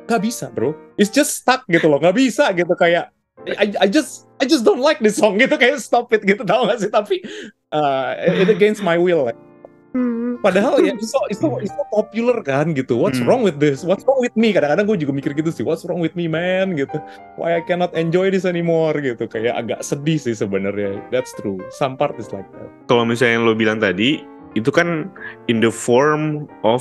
[0.06, 0.76] Gak bisa bro.
[1.00, 1.96] It's just stuck gitu loh.
[1.96, 3.08] Gak bisa gitu kayak
[3.46, 5.56] I, I just I just don't like this song gitu.
[5.56, 6.44] Kayak stop it gitu.
[6.44, 6.92] Tau gak sih?
[6.92, 7.24] Tapi
[7.72, 9.38] uh, it against my will like.
[10.40, 12.96] Padahal ya itu itu itu popular kan gitu.
[13.00, 13.28] What's hmm.
[13.28, 13.82] wrong with this?
[13.82, 14.52] What's wrong with me?
[14.52, 15.64] Kadang-kadang gue juga mikir gitu sih.
[15.64, 17.00] What's wrong with me man gitu.
[17.40, 19.26] Why I cannot enjoy this anymore gitu.
[19.26, 21.00] Kayak agak sedih sih sebenarnya.
[21.10, 21.58] That's true.
[21.74, 22.68] Some part is like that.
[22.86, 25.12] Kalau misalnya yang lo bilang tadi itu kan
[25.52, 26.80] in the form of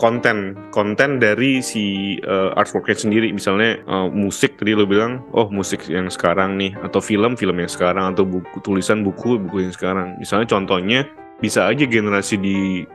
[0.00, 5.84] konten konten dari si uh, artworknya sendiri misalnya uh, musik tadi lo bilang oh musik
[5.92, 10.16] yang sekarang nih atau film film yang sekarang atau buku tulisan buku buku yang sekarang
[10.16, 11.04] misalnya contohnya
[11.42, 12.86] bisa aja generasi di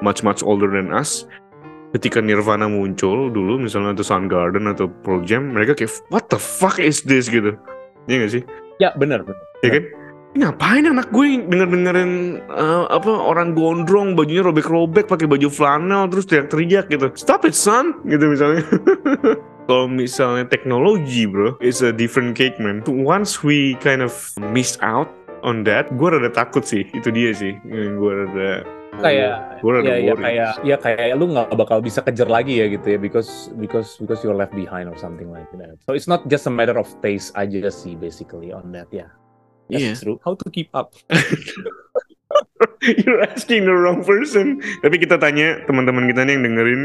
[0.00, 1.26] much much older than us
[1.92, 6.78] ketika Nirvana muncul dulu misalnya atau Soundgarden atau Pearl Jam mereka kayak what the fuck
[6.78, 7.58] is this gitu
[8.06, 8.42] Iya gak sih?
[8.78, 9.26] Ya benar.
[9.66, 9.84] Ya kan?
[10.36, 12.12] Ngapain anak gue denger dengerin
[12.52, 17.08] uh, apa orang gondrong bajunya robek-robek pakai baju flanel terus teriak-teriak gitu.
[17.16, 18.62] Stop it son gitu misalnya.
[19.66, 22.84] Kalau misalnya teknologi bro, it's a different cake man.
[22.86, 24.14] Once we kind of
[24.54, 25.10] miss out
[25.46, 28.66] on that gue rada takut sih itu dia sih gue rada
[28.98, 32.66] kayak gue rada ya, ya kayak ya kayak lu nggak bakal bisa kejar lagi ya
[32.66, 36.26] gitu ya because because because you're left behind or something like that so it's not
[36.26, 39.10] just a matter of taste aja sih basically on that ya yeah.
[39.70, 39.94] That's yeah.
[39.98, 40.20] true.
[40.22, 40.94] How to keep up?
[43.02, 44.62] You're asking the wrong person.
[44.82, 46.82] Tapi kita tanya teman-teman kita nih yang dengerin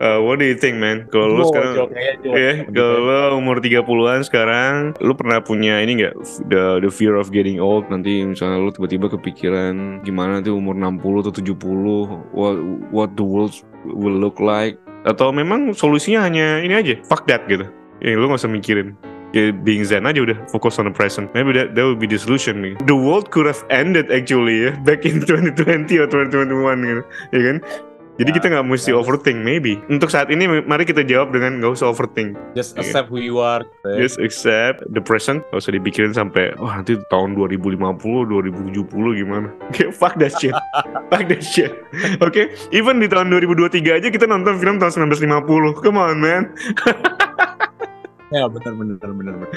[0.00, 1.04] Uh, what do you think, man?
[1.12, 1.92] Kalau lu sekarang,
[2.24, 6.16] ya, yeah, kalau lu umur 30-an sekarang, lu pernah punya ini nggak
[6.48, 11.04] the the fear of getting old nanti misalnya lu tiba-tiba kepikiran gimana tuh umur 60
[11.20, 12.56] atau 70 what
[12.88, 13.52] what the world
[13.84, 17.68] will look like atau memang solusinya hanya ini aja, fuck that gitu.
[18.00, 18.96] Ya lu gak usah mikirin
[19.36, 21.28] ya, being zen aja udah fokus on the present.
[21.36, 22.74] Maybe that that would be the solution nih.
[22.88, 27.02] The world could have ended actually ya back in 2020 or 2021 gitu,
[27.36, 27.56] ya kan?
[28.20, 29.80] Jadi kita nggak mesti overthink, maybe.
[29.88, 32.36] Untuk saat ini, mari kita jawab dengan nggak usah overthink.
[32.52, 32.84] Just iya.
[32.84, 33.64] accept who you are.
[33.96, 35.40] Just accept the present.
[35.48, 39.48] Gak usah dipikirin sampai, wah oh, nanti tahun 2050, 2070 gimana.
[39.70, 40.52] Okay, fuck that shit.
[41.10, 41.72] fuck that shit.
[42.20, 42.44] Oke, okay?
[42.74, 45.80] even di tahun 2023 aja kita nonton film tahun 1950.
[45.80, 46.52] Come on, man.
[48.30, 49.50] Ya benar benar benar benar.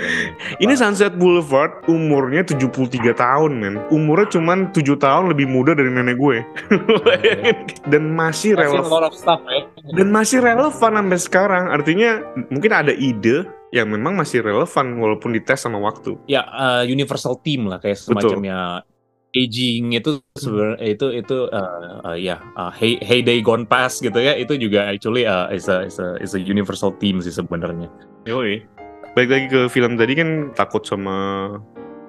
[0.58, 3.76] Ini Sunset Boulevard umurnya 73 tahun men.
[3.94, 6.42] Umurnya cuma 7 tahun lebih muda dari nenek gue.
[7.92, 9.14] Dan masih relevan.
[9.14, 9.70] Ya.
[9.94, 11.64] Dan masih relevan sampai sekarang.
[11.70, 16.18] Artinya mungkin ada ide yang memang masih relevan walaupun dites sama waktu.
[16.26, 18.82] Ya uh, universal team lah kayak semacamnya
[19.34, 24.22] aging itu sebenarnya itu itu uh, uh, ya yeah, uh, hey, heyday gone past gitu
[24.22, 27.90] ya itu juga actually uh, is a is a is a universal theme sih sebenarnya.
[28.24, 28.64] Yoi.
[29.14, 31.16] Baik lagi ke film tadi kan takut sama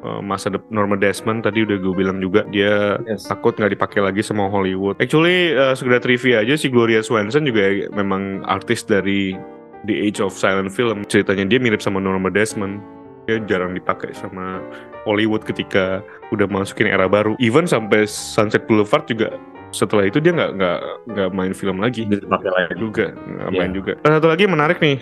[0.07, 3.29] uh, masa Norma Desmond tadi udah gue bilang juga dia yes.
[3.29, 4.97] takut nggak dipakai lagi sama Hollywood.
[5.03, 9.37] Actually uh, sekedar trivia aja si Gloria Swanson juga memang artis dari
[9.85, 11.05] The Age of Silent Film.
[11.05, 12.81] Ceritanya dia mirip sama Norma Desmond.
[13.25, 14.61] Dia jarang dipakai sama
[15.09, 17.37] Hollywood ketika udah masukin era baru.
[17.41, 19.37] Even sampai Sunset Boulevard juga
[19.75, 22.07] setelah itu dia nggak nggak nggak main film lagi.
[22.07, 23.61] Dipakai lagi juga, nggak yeah.
[23.61, 23.93] main juga.
[24.05, 25.01] Satu lagi menarik nih,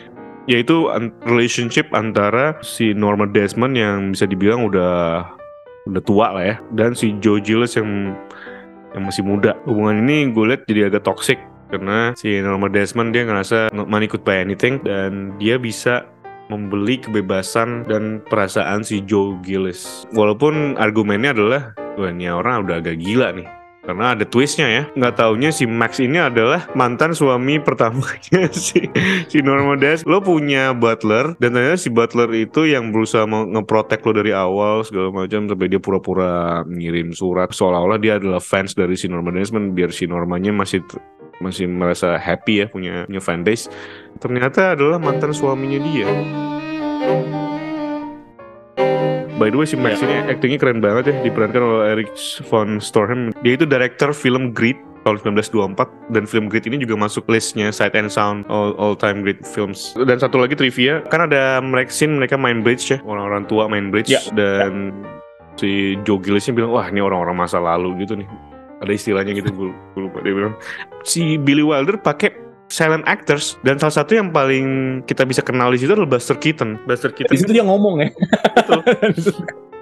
[0.51, 0.91] yaitu
[1.27, 5.27] relationship antara si Norma Desmond yang bisa dibilang udah
[5.87, 8.15] udah tua lah ya dan si Joe Gillis yang
[8.93, 9.57] yang masih muda.
[9.65, 11.41] Hubungan ini gue lihat jadi agak toxic
[11.73, 16.05] karena si Norma Desmond dia ngerasa not money could buy anything dan dia bisa
[16.53, 21.63] membeli kebebasan dan perasaan si Joe Gillis walaupun argumennya adalah
[21.97, 23.49] wah ini orang udah agak gila nih
[23.83, 24.83] karena ada twistnya ya.
[24.95, 28.87] Nggak taunya si Max ini adalah mantan suami pertamanya si
[29.27, 30.07] si Norma Des.
[30.07, 34.87] Lo punya butler dan ternyata si butler itu yang berusaha mau ngeprotek lo dari awal
[34.87, 37.51] segala macam sampai dia pura-pura ngirim surat.
[37.51, 40.81] Seolah-olah dia adalah fans dari si Norma Desmond biar si Normanya masih
[41.43, 43.67] masih merasa happy ya punya punya fanbase
[44.23, 46.07] ternyata adalah mantan suaminya dia
[49.41, 52.13] By the way si Max ini actingnya keren banget ya diperankan oleh Eric
[52.47, 53.33] von Storhem.
[53.41, 57.97] Dia itu director film Greed tahun 1924 dan film Greed ini juga masuk listnya Sight
[57.97, 59.97] and Sound all, all time great films.
[59.99, 61.59] Dan satu lagi trivia kan ada
[61.91, 64.21] scene mereka main bridge ya orang-orang tua main bridge Ya.
[64.37, 64.93] dan
[65.57, 68.29] si Joe Gillisnya bilang wah ini orang-orang masa lalu gitu nih.
[68.83, 70.55] Ada istilahnya gitu gue lupa dia bilang
[71.07, 72.35] si Billy Wilder pakai
[72.73, 74.65] silent actors dan salah satu yang paling
[75.05, 76.81] kita bisa kenal di situ adalah Buster Keaton.
[76.83, 78.09] Buster Keaton Di situ dia ngomong ya.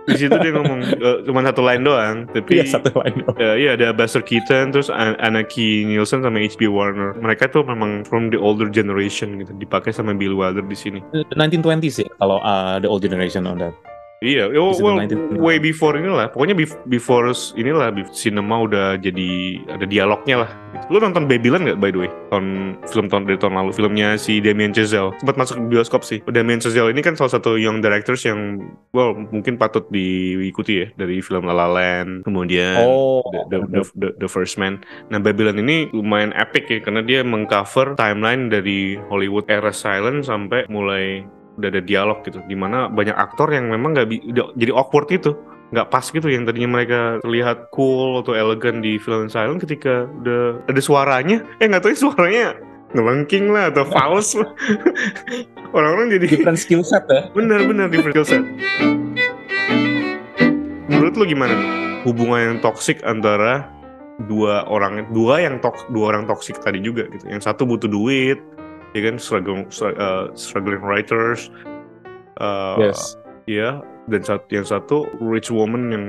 [0.00, 3.20] di situ dia ngomong eh, cuma satu line doang tapi Iya satu lain.
[3.36, 6.66] eh, iya ada Buster Keaton terus An- Anaki Nielsen sama H.B.
[6.66, 10.98] Warner mereka tuh memang from the older generation gitu dipakai sama Bill Wilder di sini
[11.30, 13.76] 1920s ya kalau uh, the old generation on that.
[14.20, 15.40] Iya oh, well 1920s?
[15.40, 16.28] way before inilah.
[16.28, 20.50] Pokoknya bef- before inilah cinema udah jadi ada dialognya lah.
[20.92, 22.10] Lu nonton Babylon nggak by the way?
[22.28, 23.70] Tahun film tahun dari tahun lalu.
[23.72, 25.16] Filmnya si Damien Chazelle.
[25.24, 26.20] Sempat masuk ke bioskop sih.
[26.28, 28.60] Damien Chazelle ini kan salah satu young directors yang
[28.92, 30.86] well mungkin patut diikuti ya.
[31.00, 34.84] Dari film La La Land kemudian Oh, the, the, the, the, the First Man.
[35.08, 40.68] Nah Babylon ini lumayan epic ya karena dia mengcover timeline dari Hollywood era silent sampai
[40.68, 41.24] mulai
[41.58, 44.08] udah ada dialog gitu, di mana banyak aktor yang memang nggak
[44.54, 45.34] jadi awkward gitu,
[45.70, 50.62] nggak pas gitu yang tadinya mereka terlihat cool atau elegan di film silent ketika udah
[50.66, 52.46] ada suaranya, eh nggak tahu ya suaranya
[52.90, 54.50] ngelengking lah atau false lah.
[55.76, 57.30] Orang-orang jadi different skill set ya.
[57.30, 58.42] bener-bener different skill set.
[60.90, 61.54] Menurut lu gimana
[62.02, 63.70] hubungan yang toksik antara
[64.26, 67.30] dua orang dua yang tok dua orang toksik tadi juga gitu.
[67.30, 68.42] Yang satu butuh duit,
[68.96, 71.50] ya kan struggle uh, struggling writers,
[72.42, 73.16] uh, Yes.
[73.46, 76.04] ya dan satu yang satu rich woman yang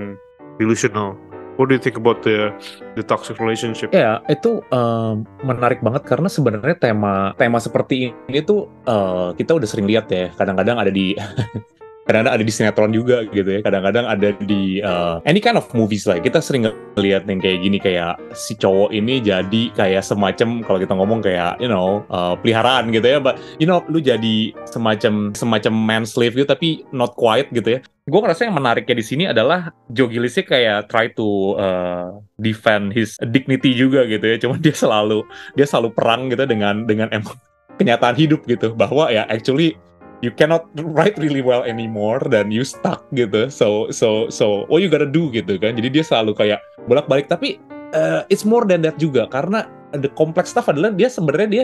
[0.58, 1.18] delusional.
[1.60, 2.56] What do you think about the
[2.98, 3.92] the toxic relationship?
[3.94, 9.68] Ya, itu um, menarik banget karena sebenarnya tema tema seperti ini tuh uh, kita udah
[9.68, 10.32] sering lihat ya.
[10.34, 11.14] Kadang-kadang ada di
[12.06, 13.60] kadang-kadang ada di sinetron juga gitu ya.
[13.62, 16.18] Kadang-kadang ada di uh, any kind of movies lah.
[16.18, 16.66] Kita sering
[16.98, 21.62] ngeliat yang kayak gini kayak si cowok ini jadi kayak semacam kalau kita ngomong kayak
[21.62, 23.20] you know uh, peliharaan gitu ya.
[23.22, 27.82] But you know lu jadi semacam semacam man slave gitu tapi not quite gitu ya.
[28.10, 33.14] Gue ngerasa yang menariknya di sini adalah Joe Gillisnya kayak try to uh, defend his
[33.30, 34.38] dignity juga gitu ya.
[34.42, 35.22] Cuman dia selalu
[35.54, 37.38] dia selalu perang gitu dengan dengan emang
[37.78, 39.78] kenyataan hidup gitu bahwa ya actually
[40.22, 43.50] you cannot write really well anymore dan you stuck gitu.
[43.50, 45.76] So so so what you gotta do gitu kan.
[45.76, 47.58] Jadi dia selalu kayak bolak-balik tapi
[47.98, 49.68] uh, it's more than that juga karena
[50.00, 51.64] the complex stuff adalah dia sebenarnya dia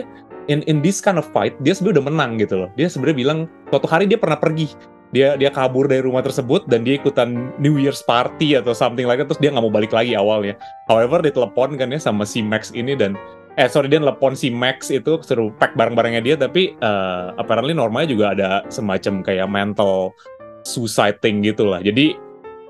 [0.52, 2.70] in in this kind of fight dia sebenarnya udah menang gitu loh.
[2.74, 3.38] Dia sebenarnya bilang
[3.70, 4.68] suatu hari dia pernah pergi
[5.08, 9.16] dia dia kabur dari rumah tersebut dan dia ikutan New Year's party atau something like
[9.16, 10.58] that terus dia nggak mau balik lagi awalnya.
[10.84, 13.16] However ditelepon kan ya sama si Max ini dan
[13.58, 18.14] eh sorry dia telepon si Max itu suruh pack barang-barangnya dia tapi uh, apparently normalnya
[18.14, 20.14] juga ada semacam kayak mental
[20.62, 21.82] suicide thing gitu lah.
[21.82, 22.14] Jadi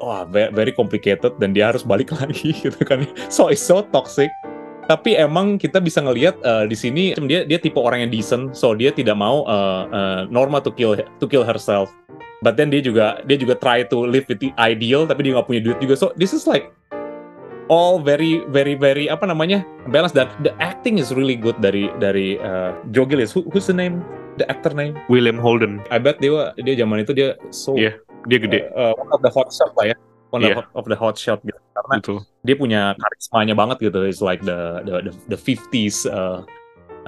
[0.00, 3.04] wah ve- very complicated dan dia harus balik lagi gitu kan.
[3.28, 4.32] So it's so toxic.
[4.88, 8.72] Tapi emang kita bisa ngelihat uh, di sini dia dia tipe orang yang decent, so
[8.72, 11.92] dia tidak mau uh, uh, Norma to kill to kill herself.
[12.40, 15.44] But then dia juga dia juga try to live with the ideal, tapi dia nggak
[15.44, 15.92] punya duit juga.
[15.92, 16.72] So this is like
[17.68, 22.40] all very very very apa namanya balance dan the acting is really good dari dari
[22.40, 23.32] uh, Joe Gillis.
[23.32, 24.02] Who, who's the name?
[24.40, 24.94] The actor name?
[25.10, 27.98] William Holden, I bet dia dia zaman itu dia so Iya,
[28.30, 29.96] dia gede, uh, uh, one of the hot shot lah ya.
[30.30, 30.62] One Iya.
[30.62, 31.58] of, of the hot shot gitu.
[31.74, 32.18] Karena betul.
[32.46, 34.04] dia punya karismanya banget gitu.
[34.06, 36.46] It's like the the the, the 50s uh,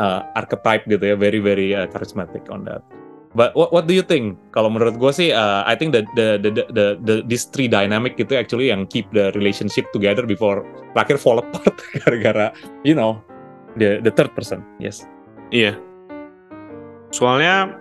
[0.00, 2.82] uh, archetype gitu ya, very very uh, charismatic on that.
[3.30, 4.42] But what what do you think?
[4.50, 7.70] Kalau menurut gue sih, uh, I think the the, the the the the these three
[7.70, 10.66] dynamic itu actually yang keep the relationship together before
[10.98, 12.50] terakhir fall apart gara-gara
[12.82, 13.22] you know
[13.78, 14.66] the the third person.
[14.82, 15.06] Yes.
[15.54, 15.78] Iya.
[17.14, 17.78] Soalnya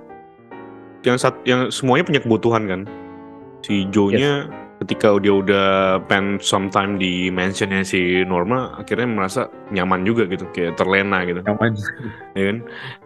[1.02, 2.82] yang sat, yang semuanya punya kebutuhan kan.
[3.66, 5.68] Si Joe-nya ketika dia udah
[6.08, 11.44] spend some time di mansionnya si Norma akhirnya merasa nyaman juga gitu kayak terlena gitu.
[11.44, 11.72] Nyaman.
[12.38, 12.58] ya kan?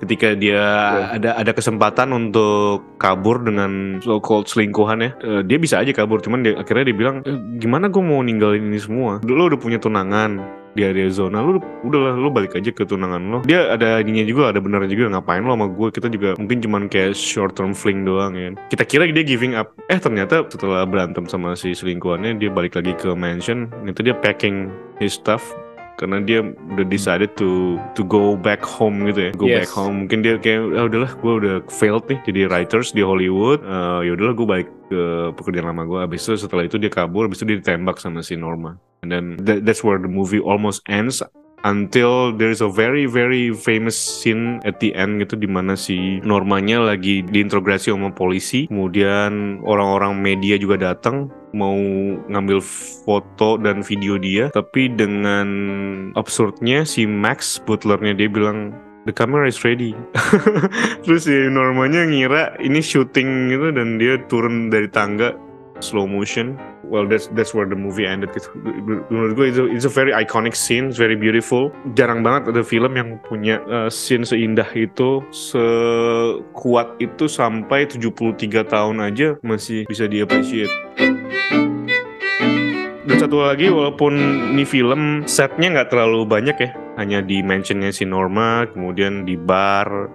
[0.05, 0.63] Ketika dia
[1.09, 6.21] ada ada kesempatan untuk kabur dengan so called selingkuhan ya eh, dia bisa aja kabur.
[6.21, 9.19] Cuman dia akhirnya dia bilang "Eh, gimana gue mau ninggalin ini semua?
[9.25, 13.37] Dulu udah punya tunangan di Arizona lu udahlah lu balik aja ke tunangan lo.
[13.45, 16.81] Dia ada ininya juga ada benernya juga ngapain lo sama gue kita juga mungkin cuman
[16.89, 18.49] kayak short term fling doang ya.
[18.69, 19.73] Kita kira dia giving up.
[19.87, 24.69] Eh ternyata setelah berantem sama si selingkuhannya dia balik lagi ke mansion itu dia packing
[24.97, 25.53] his stuff
[25.95, 29.31] karena dia udah decided to to go back home gitu ya.
[29.37, 29.67] Go Yes.
[29.67, 29.95] back home.
[30.05, 33.61] Mungkin dia kayak ah, udahlah gue udah failed nih jadi writers di Hollywood.
[33.61, 35.01] Eh, ya udahlah gue balik ke
[35.37, 38.33] pekerjaan lama gue abis itu setelah itu dia kabur abis itu dia ditembak sama si
[38.33, 38.77] Norma.
[39.03, 41.19] And then that, that's where the movie almost ends
[41.63, 46.19] until there is a very very famous scene at the end gitu di mana si
[46.21, 48.67] Normanya lagi diinterogasi sama polisi.
[48.67, 51.75] Kemudian orang-orang media juga datang mau
[52.27, 52.59] ngambil
[53.07, 54.51] foto dan video dia.
[54.51, 55.47] Tapi dengan
[56.19, 59.95] absurdnya si Max butlernya dia bilang the camera is ready.
[61.03, 65.35] Terus si Normanya ngira ini syuting gitu dan dia turun dari tangga
[65.83, 66.55] slow motion.
[66.87, 68.31] Well that's that's where the movie ended.
[69.11, 70.87] Menurut gue it's it's a very iconic scene.
[70.87, 71.75] It's very beautiful.
[71.99, 75.19] Jarang banget ada film yang punya uh, scene seindah itu.
[75.35, 80.71] Sekuat itu sampai 73 tahun aja masih bisa di appreciate
[83.03, 84.15] dan satu lagi walaupun
[84.55, 86.71] ini film setnya nggak terlalu banyak ya.
[86.95, 90.07] Hanya di mansionnya si Norma kemudian di bar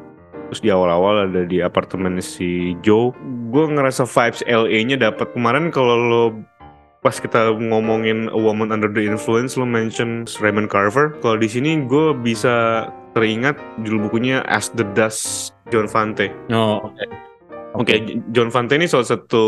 [0.48, 3.12] terus di awal-awal ada di apartemen si Joe.
[3.52, 6.24] Gue ngerasa vibes LA-nya dapat kemarin kalau lo
[7.04, 11.14] pas kita ngomongin A Woman Under the Influence lo mention Raymond Carver.
[11.20, 16.32] Kalau di sini gue bisa teringat judul bukunya As the Dust John Fante.
[16.50, 17.04] Oh, oke.
[17.78, 18.00] Oke,
[18.34, 19.44] John Fante ini salah satu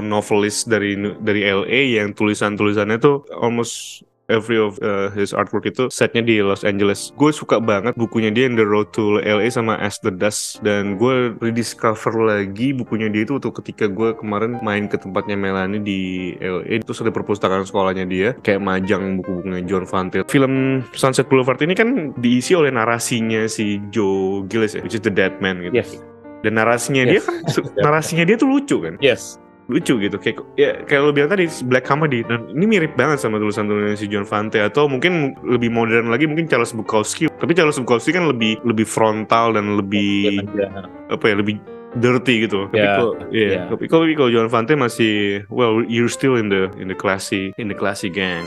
[0.00, 6.20] novelis dari dari LA yang tulisan-tulisannya tuh almost every of uh, his artwork itu setnya
[6.20, 7.10] di Los Angeles.
[7.16, 10.96] Gue suka banget bukunya dia In the Road to LA sama As the Dust dan
[10.96, 16.00] gue rediscover lagi bukunya dia itu waktu ketika gue kemarin main ke tempatnya Melanie di
[16.38, 20.22] LA terus ada perpustakaan sekolahnya dia kayak majang buku-bukunya John Fante.
[20.28, 25.10] Film Sunset Boulevard ini kan diisi oleh narasinya si Joe Gillis ya, which is the
[25.10, 25.74] Dead Man gitu.
[25.74, 25.98] Yes.
[26.38, 27.26] Dan narasinya dia Yes.
[27.26, 28.94] kan su- narasinya dia tuh lucu kan.
[29.00, 29.42] Yes.
[29.68, 33.36] Lucu gitu kayak ya kayak lo bilang tadi black comedy dan ini mirip banget sama
[33.36, 37.28] tulisan-tulisan si John Fante atau mungkin lebih modern lagi mungkin Charles Bukowski.
[37.28, 40.88] Tapi Charles Bukowski kan lebih lebih frontal dan lebih Ya.
[41.12, 41.60] apa ya lebih
[42.00, 42.64] dirty gitu.
[42.72, 43.62] Tapi Ya, kalau iya, ya.
[43.68, 48.08] tapi kalau Fante masih well you're still in the in the classy in the classy
[48.08, 48.44] gang.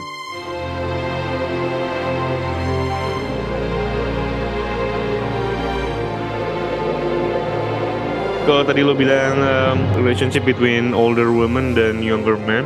[8.41, 12.65] Kalau tadi lo bilang um, relationship between older women dan younger men,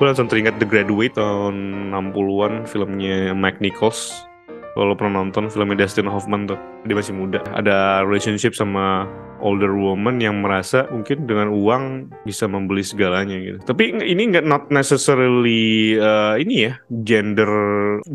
[0.00, 4.24] gue langsung teringat The Graduate tahun 60-an filmnya Mike Nichols.
[4.72, 6.56] Kalau pernah nonton filmnya Dustin Hoffman tuh,
[6.88, 7.44] dia masih muda.
[7.52, 9.04] Ada relationship sama
[9.44, 13.60] older woman yang merasa mungkin dengan uang bisa membeli segalanya gitu.
[13.60, 17.50] Tapi ini nggak not necessarily uh, ini ya gender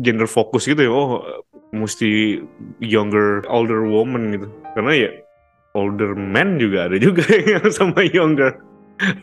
[0.02, 0.90] gender fokus gitu ya.
[0.90, 1.22] Oh
[1.70, 2.42] mesti
[2.82, 4.48] younger older woman gitu.
[4.74, 5.10] Karena ya
[5.76, 8.56] older man juga ada juga yang sama younger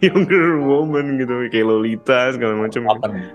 [0.05, 2.85] younger woman gitu kayak Lolita segala macam.
[2.85, 3.25] Nih?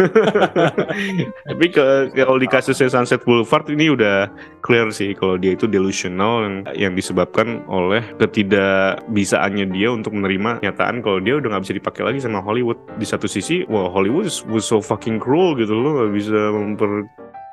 [1.50, 1.84] Tapi ke,
[2.16, 4.30] kalau di kasusnya Sunset Boulevard ini udah
[4.64, 11.04] clear sih kalau dia itu delusional yang, yang disebabkan oleh ketidakbisaannya dia untuk menerima nyataan
[11.04, 12.78] kalau dia udah nggak bisa dipakai lagi sama Hollywood.
[12.96, 16.40] Di satu sisi, wah Hollywood was so fucking cruel gitu lo nggak bisa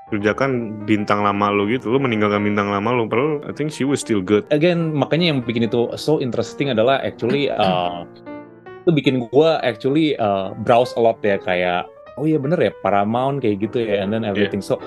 [0.07, 3.99] memperkerjakan bintang lama lo gitu lo meninggalkan bintang lama lo padahal I think she was
[3.99, 4.47] still good.
[4.55, 8.07] again makanya yang bikin itu so interesting adalah actually uh,
[8.87, 13.43] itu bikin gua actually uh, browse a lot ya kayak oh iya bener ya Paramount
[13.43, 14.79] kayak gitu ya and then everything so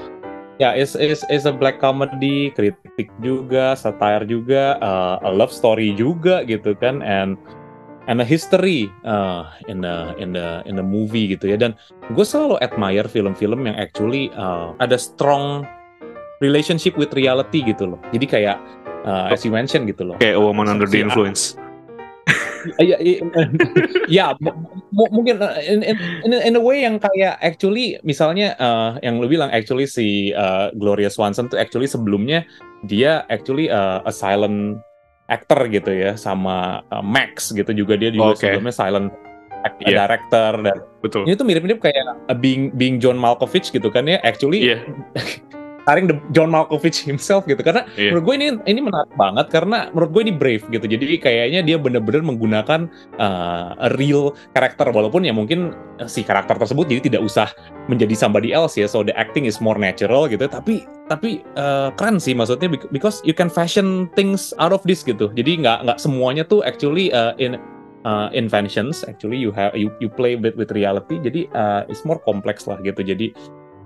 [0.56, 5.52] ya yeah, it's, it's, it's a black comedy kritik juga satire juga uh, a love
[5.52, 7.36] story juga gitu kan and
[8.11, 11.56] and a history uh, in the in the in the movie gitu ya.
[11.56, 11.78] Dan
[12.11, 15.62] gue selalu admire film-film yang actually uh, ada strong
[16.42, 18.00] relationship with reality gitu loh.
[18.11, 18.58] Jadi kayak
[19.06, 20.18] uh, as you mentioned gitu loh.
[20.18, 21.54] Kayak A Woman Under the Influence.
[22.76, 23.24] Iya, iya,
[24.04, 25.96] ya mu- mungkin uh, in, in,
[26.28, 30.68] in, in a way yang kayak actually misalnya uh, yang lu bilang actually si uh,
[30.76, 32.44] Gloria Swanson tuh actually sebelumnya
[32.84, 34.76] dia actually uh, a silent
[35.31, 38.43] actor gitu ya sama uh, Max gitu juga dia juga Oke.
[38.43, 39.09] sebelumnya silent
[39.62, 40.05] act- Iya.
[40.05, 41.22] director dan Betul.
[41.24, 44.83] ini tuh mirip-mirip kayak uh, being being John Malkovich gitu kan ya actually Iya.
[45.91, 47.59] hiring the John Malkovich himself gitu.
[47.59, 48.14] Karena Iya.
[48.14, 50.86] menurut gue ini ini menarik banget karena menurut gue ini brave gitu.
[50.86, 52.86] Jadi kayaknya dia bener-bener menggunakan
[53.18, 57.51] uh, a real karakter walaupun ya mungkin uh, si karakter tersebut jadi tidak usah
[57.91, 58.86] menjadi somebody else ya.
[58.86, 60.47] So the acting is more natural gitu.
[60.47, 65.03] Tapi tapi uh, keren sih maksudnya bec- because you can fashion things out of this
[65.03, 65.26] gitu.
[65.34, 67.59] Jadi nggak nggak semuanya tuh actually uh, in
[68.07, 69.03] uh, inventions.
[69.11, 71.18] Actually you have you you play with with reality.
[71.18, 73.03] Jadi uh, it's more complex lah gitu.
[73.03, 73.34] Jadi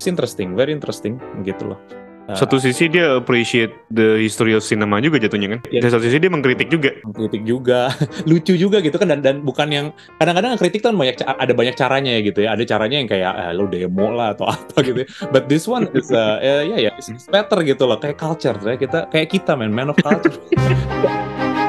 [0.04, 1.16] it's interesting very interesting
[1.48, 1.80] gitu loh
[2.24, 5.60] Uh, Satu sisi dia appreciate the history of cinema juga jatuhnya kan.
[5.68, 6.96] Dan satu sisi dia mengkritik juga.
[7.12, 7.92] kritik juga
[8.32, 9.86] lucu juga gitu kan dan dan bukan yang
[10.16, 13.52] kadang-kadang kritik kan banyak ada banyak caranya ya gitu ya ada caranya yang kayak eh,
[13.52, 15.08] lo demo lah atau apa gitu ya.
[15.36, 18.56] but this one is uh, ya ya ya it's it's better gitu loh kayak culture
[18.56, 20.32] ya kita kayak kita man man of culture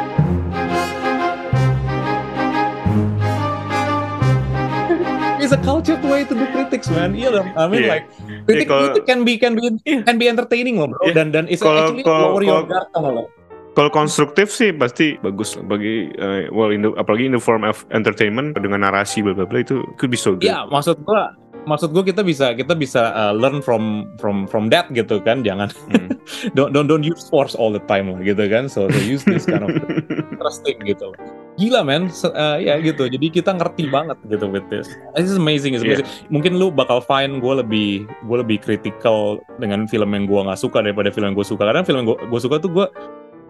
[5.56, 7.16] a cultured way to do critics, man.
[7.16, 7.48] Iya dong.
[7.56, 7.92] I mean Iya.
[7.94, 8.06] like
[8.44, 9.64] kritik kalau- itu can be can be
[10.04, 11.00] can be entertaining loh, bro.
[11.02, 11.14] Iya.
[11.16, 13.24] Dan dan it's Kalau- actually kalau- lower your guard tau nggak lo.
[13.72, 17.84] Kalau konstruktif sih pasti bagus bagi uh, well in the- apalagi in the form of
[17.92, 20.48] entertainment dengan narasi bla bla bla itu could be so good.
[20.48, 21.36] Iya, maksud gua
[21.68, 25.44] maksud gua kita bisa kita bisa uh, learn from from from that gitu kan.
[25.44, 26.08] Jangan Hmm.
[26.58, 28.72] don't don't don't use force all the time lah gitu kan.
[28.72, 29.76] So, so use this kind of
[30.32, 31.12] interesting gitu.
[31.56, 33.08] Gila men, uh, ya gitu.
[33.08, 34.92] Jadi kita ngerti banget gitu with this.
[35.16, 36.04] This is amazing, it's amazing.
[36.28, 37.90] Mungkin lu bakal find gue lebih
[38.28, 41.64] gue lebih critical dengan film yang gua nggak suka daripada film yang gue suka.
[41.72, 42.88] Karena film yang gue gue suka tuh gue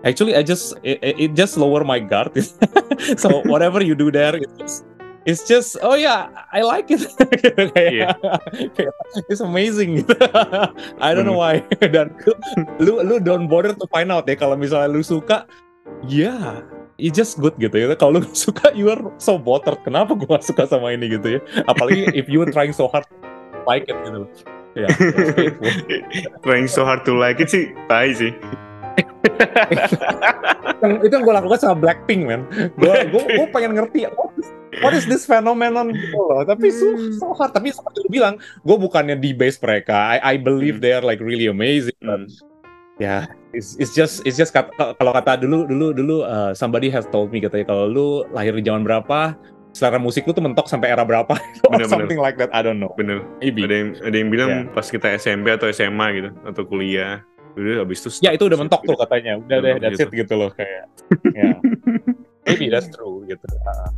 [0.06, 2.30] actually I just it, it- just lower my guard.
[3.22, 4.78] so whatever you do there, it's just,
[5.26, 7.02] it's just oh yeah I like it.
[7.74, 8.22] Kayak,
[8.78, 8.94] kayak,
[9.34, 10.14] it's amazing gitu.
[11.02, 11.66] I don't know why.
[11.82, 12.14] Dan
[12.78, 15.50] lu, lu don't bother to find out ya kalau misalnya lu suka,
[16.06, 16.62] ya
[16.98, 17.96] it's just good gitu ya.
[17.96, 19.80] Kalau lu gak suka, you are so bothered.
[19.84, 21.40] Kenapa gua gak suka sama ini gitu ya?
[21.68, 23.16] Apalagi if you trying so hard to
[23.68, 24.28] like it gitu.
[24.76, 24.92] Ya.
[26.44, 28.36] Trying so hard to like it sih, tai sih.
[30.84, 32.48] yang, itu yang gue lakukan sama Blackpink man
[32.80, 34.48] gue gue gue pengen ngerti what is,
[34.80, 38.78] what is this phenomenon gitu loh tapi so, so hard tapi seperti lu bilang gue
[38.78, 40.84] bukannya debase mereka I, I believe Hmm.
[40.84, 42.28] they are like really amazing but
[42.96, 47.04] ya it's, it's just it's just kata, kalau kata dulu dulu dulu uh, somebody has
[47.10, 49.36] told me katanya kalau lu lahir di zaman berapa
[49.76, 51.36] selera musik lu tuh mentok sampai era berapa
[51.68, 51.92] or Bener-bener.
[51.92, 53.28] something like that I don't know Bener.
[53.44, 54.60] maybe Ada yang ada yang bilang Ya.
[54.72, 57.20] pas kita SMP atau SMA gitu atau kuliah.
[57.56, 60.08] Udah habis itu ya itu udah mentok tuh katanya udah deh that's gitu.
[60.08, 60.88] it gitu loh kayak
[61.40, 61.52] ya
[62.44, 63.92] maybe that's true gitu Uh,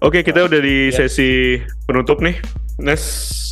[0.00, 1.04] Oke, kita udah di Ya.
[1.04, 2.40] sesi penutup nih.
[2.80, 3.04] Nes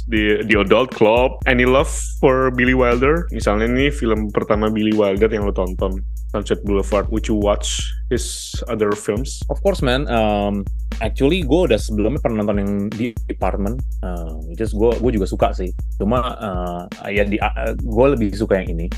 [0.09, 1.37] di di Adult Club.
[1.45, 3.29] Any love for Billy Wilder?
[3.31, 6.01] Misalnya nih film pertama Billy Wilder yang lo tonton,
[6.33, 7.07] Sunset Boulevard.
[7.13, 7.77] Would you watch
[8.09, 9.45] his other films?
[9.53, 10.65] Of course man, um,
[11.05, 15.29] actually gue udah sebelumnya pernah nonton yang di Department, uh, which is gue gue juga
[15.29, 15.71] suka sih.
[16.01, 18.89] Cuma uh, ya uh, gue lebih suka yang ini.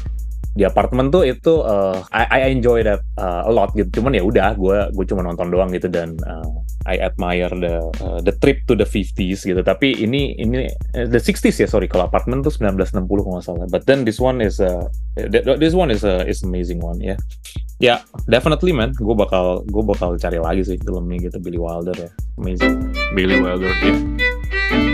[0.51, 4.01] Di apartemen tuh itu uh, I, I enjoy that uh, a lot gitu.
[4.01, 6.47] Cuman ya udah gue gue cuma nonton doang gitu dan uh,
[6.89, 9.61] I admire the uh, the trip to the 50s gitu.
[9.63, 13.69] Tapi ini ini eh, the 60s ya sorry kalau apartemen tuh 1960 kalau nggak salah.
[13.71, 17.15] But then this one is uh, th- this one is a is amazing one ya.
[17.81, 18.93] Ya, definitely man.
[18.99, 22.11] Gue bakal gue bakal cari lagi sih filmnya gitu Billy Wilder ya.
[22.37, 22.93] Amazing.
[23.17, 24.90] Billy Wilder, ya.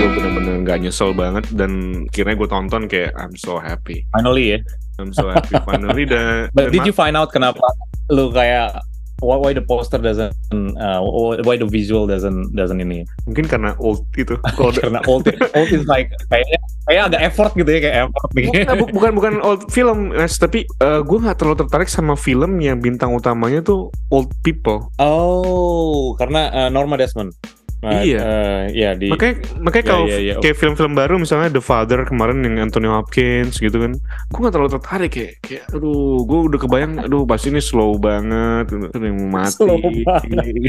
[0.00, 4.08] Gue bener-bener gak nyesel banget dan akhirnya gue tonton kayak I'm so happy.
[4.16, 4.58] Finally ya.
[4.96, 7.60] I'm so happy finally dan But did you find out kenapa
[8.08, 8.80] lu kayak
[9.20, 10.32] why, why the poster doesn't
[10.80, 11.04] uh,
[11.44, 14.40] why the visual doesn't doesn't ini mungkin karena old gitu.
[14.56, 16.56] Kalau karena old old is like kayaknya
[16.88, 18.44] kayak agak effort gitu ya kayak effort nih.
[18.48, 22.80] Bukan, bu- bukan bukan old film, Nes, tapi gue nggak terlalu tertarik sama film yang
[22.80, 24.88] bintang utamanya tuh old people.
[24.96, 27.36] Oh, karena uh, Norma Desmond.
[27.80, 28.18] Nah, Iya.
[28.20, 30.34] uh, ya di Makanya makanya Ya, kalau ya, ya.
[30.36, 34.70] kayak film-film baru misalnya The Father kemarin yang Anthony Hopkins gitu kan, gue nggak terlalu
[34.76, 39.56] tertarik kayak kayak aduh gue udah kebayang aduh pasti ini slow banget, yang mau mati.
[39.56, 40.22] Slow banget.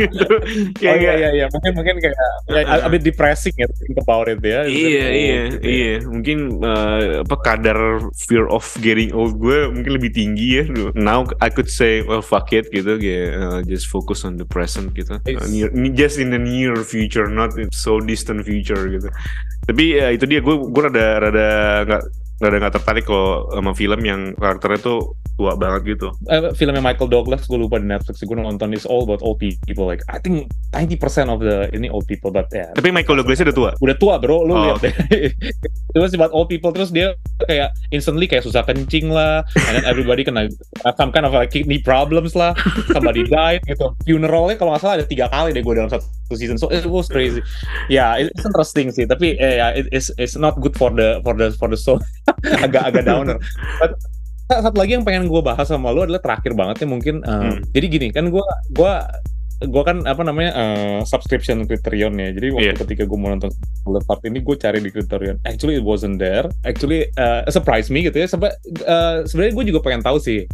[0.00, 0.24] gitu.
[0.32, 0.40] Oh
[0.78, 2.16] Kayak iya iya iya mungkin mungkin kayak
[2.48, 4.64] ya, a, bit depressing ya think about it ya.
[4.64, 5.68] Iya Oh, iya gitu ya.
[5.68, 7.78] iya mungkin eh, apa kadar
[8.16, 10.62] fear of getting old gue mungkin lebih tinggi ya
[10.94, 14.92] now I could say well fuck it gitu kayak eh, just focus on the present
[14.92, 19.08] gitu It's- near, just in the near future not in so distant future gitu.
[19.62, 21.48] Tapi ya itu dia gue gue rada rada
[21.86, 22.02] nggak
[22.42, 26.12] rada nggak tertarik kalau sama film yang karakternya tuh tua banget gitu.
[26.28, 28.20] Eh, filmnya Michael Douglas gue lupa di Netflix.
[28.20, 29.86] Gue nonton is all about old people.
[29.88, 31.00] Like I think 90%
[31.32, 32.68] of the ini old people but yeah.
[32.76, 33.70] Tapi Michael Douglas udah tua.
[33.80, 34.44] udah tua bro.
[34.44, 34.94] Lu Oh, lihat deh.
[35.94, 36.68] Itu was about old people.
[36.74, 37.16] Terus dia
[37.48, 39.40] kayak instantly kayak susah kencing lah.
[39.56, 40.52] And then everybody kena
[41.00, 42.52] some kind of like kidney problems lah.
[42.92, 43.96] Somebody died gitu.
[44.04, 46.04] Funeralnya kalau nggak salah ada tiga kali deh gue dalam satu
[46.36, 46.60] season.
[46.60, 47.40] So it was crazy.
[47.88, 49.08] Ya yeah, it's interesting sih.
[49.08, 51.96] Tapi eh, ya it, it's it's not good for the for the for the soul
[52.64, 53.36] agak agak downer.
[54.48, 57.58] Satu lagi yang pengen gue bahas sama lu adalah terakhir banget ya mungkin uh, Hmm.
[57.72, 59.08] jadi gini kan gue gua
[59.62, 62.34] gue kan apa namanya uh, subscription Criterion ya.
[62.34, 62.74] Jadi waktu Iya.
[62.74, 63.48] ketika gue mau nonton
[63.86, 65.38] Boulevard ini gue cari di Criterion.
[65.46, 66.50] Actually it wasn't there.
[66.66, 68.26] Actually uh, surprise me gitu ya.
[68.26, 68.50] Sampai
[68.82, 70.44] uh, sebenarnya gue juga pengen tahu sih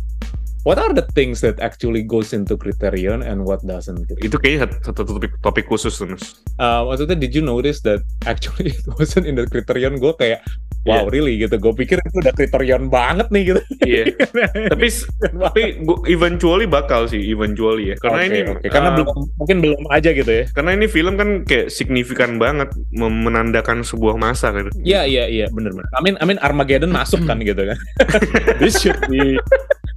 [0.69, 4.21] what are the things that actually goes into Criterion and what doesn't gitu.
[4.21, 6.45] Itu kayaknya satu, topik, topik khusus tuh, Mas.
[6.61, 10.45] Uh, maksudnya did you notice that actually it wasn't in the Criterion gue kayak
[10.85, 14.05] wow really gitu gue pikir itu udah Criterion banget nih gitu Iya.
[14.73, 14.87] tapi
[15.25, 17.97] tapi gua eventually bakal sih, eventually ya.
[17.97, 18.67] Karena Oke, ini oke.
[18.69, 22.69] karena uh, belum mungkin belum aja gitu ya karena ini film kan kayak signifikan banget
[22.93, 24.69] menandakan sebuah masa gitu.
[24.85, 25.89] Iya iya iya bener bener.
[25.97, 27.79] I mean I mean Armageddon masuk kan gitu kan.
[28.61, 29.41] This should be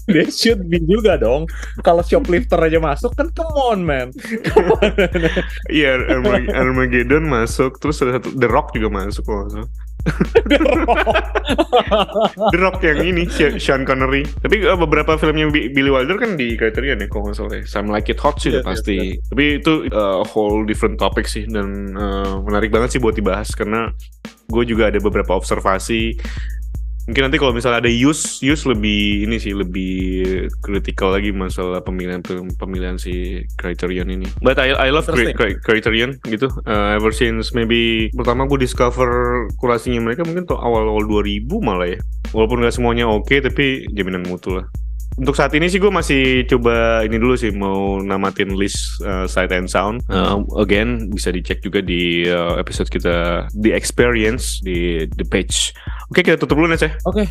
[0.13, 1.45] This should be juga dong.
[1.81, 4.07] Kalau shoplifter aja masuk kan come on man.
[5.69, 9.69] Iya, Armag- Armageddon masuk, terus ada satu The Rock juga masuk kalau nggak salah.
[12.49, 13.29] The Rock yang ini
[13.61, 14.25] Sean Connery.
[14.41, 17.53] Tapi uh, beberapa filmnya Bi- Billy Wilder kan di Criterion ya kalau nggak salah.
[17.55, 17.63] ya.
[17.65, 19.21] Some Like It Hot sih udah pasti.
[19.21, 23.93] Tapi itu uh, whole different topic sih dan uh, menarik banget sih buat dibahas karena
[24.49, 26.17] gue juga ada beberapa observasi.
[27.09, 29.93] Mungkin nanti kalau misalnya ada use, use lebih ini sih lebih
[30.61, 32.21] kritikal lagi masalah pemilihan
[32.57, 34.29] pemilihan si Criterion ini.
[34.39, 35.33] But I I love Cri-.
[35.33, 36.47] Cri- Criterion gitu.
[36.63, 39.09] Uh, ever since maybe pertama gue discover
[39.57, 41.99] kurasinya mereka mungkin tuh awal-awal 2000 malah ya.
[42.31, 44.65] Walaupun nggak semuanya oke tapi jaminan mutu lah.
[45.21, 49.53] Untuk saat ini sih gue masih coba ini dulu sih mau namatin list uh, sight
[49.53, 50.01] and sound.
[50.09, 55.77] Uh, again bisa dicek juga di uh, episode kita The Experience di the page.
[56.09, 56.97] Oke kita tutup dulu Nes ya.
[57.05, 57.29] Oke.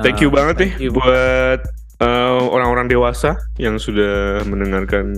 [0.00, 0.96] Thank you Uh, banget nih thank you.
[0.96, 1.60] buat
[2.00, 5.12] uh, orang-orang dewasa yang sudah mendengarkan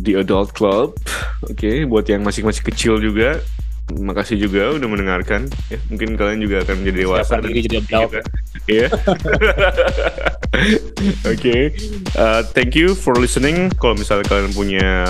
[0.00, 0.96] The Adult Club.
[1.44, 3.40] Oke, buat yang masih masih kecil juga,
[3.96, 5.48] makasih juga udah mendengarkan.
[5.72, 7.40] Ya, mungkin kalian juga akan menjadi dewasa.
[7.40, 8.12] Diri jadi adult.
[8.68, 8.86] Iya.
[11.32, 11.72] Oke,
[12.18, 13.70] Uh, thank you for listening.
[13.78, 15.06] Kalau misalnya kalian punya,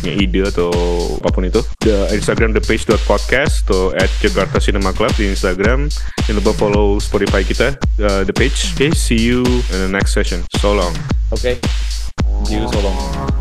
[0.00, 0.72] punya ide atau
[1.20, 5.92] apa pun itu, the Instagram the page podcast atau at Jakarta Cinema Club di Instagram.
[6.24, 8.72] Jangan lupa follow Spotify kita, uh, the page.
[8.78, 10.40] Okay, see you in the next session.
[10.56, 10.94] So long.
[11.34, 11.60] Oke.
[12.48, 13.37] See you so long.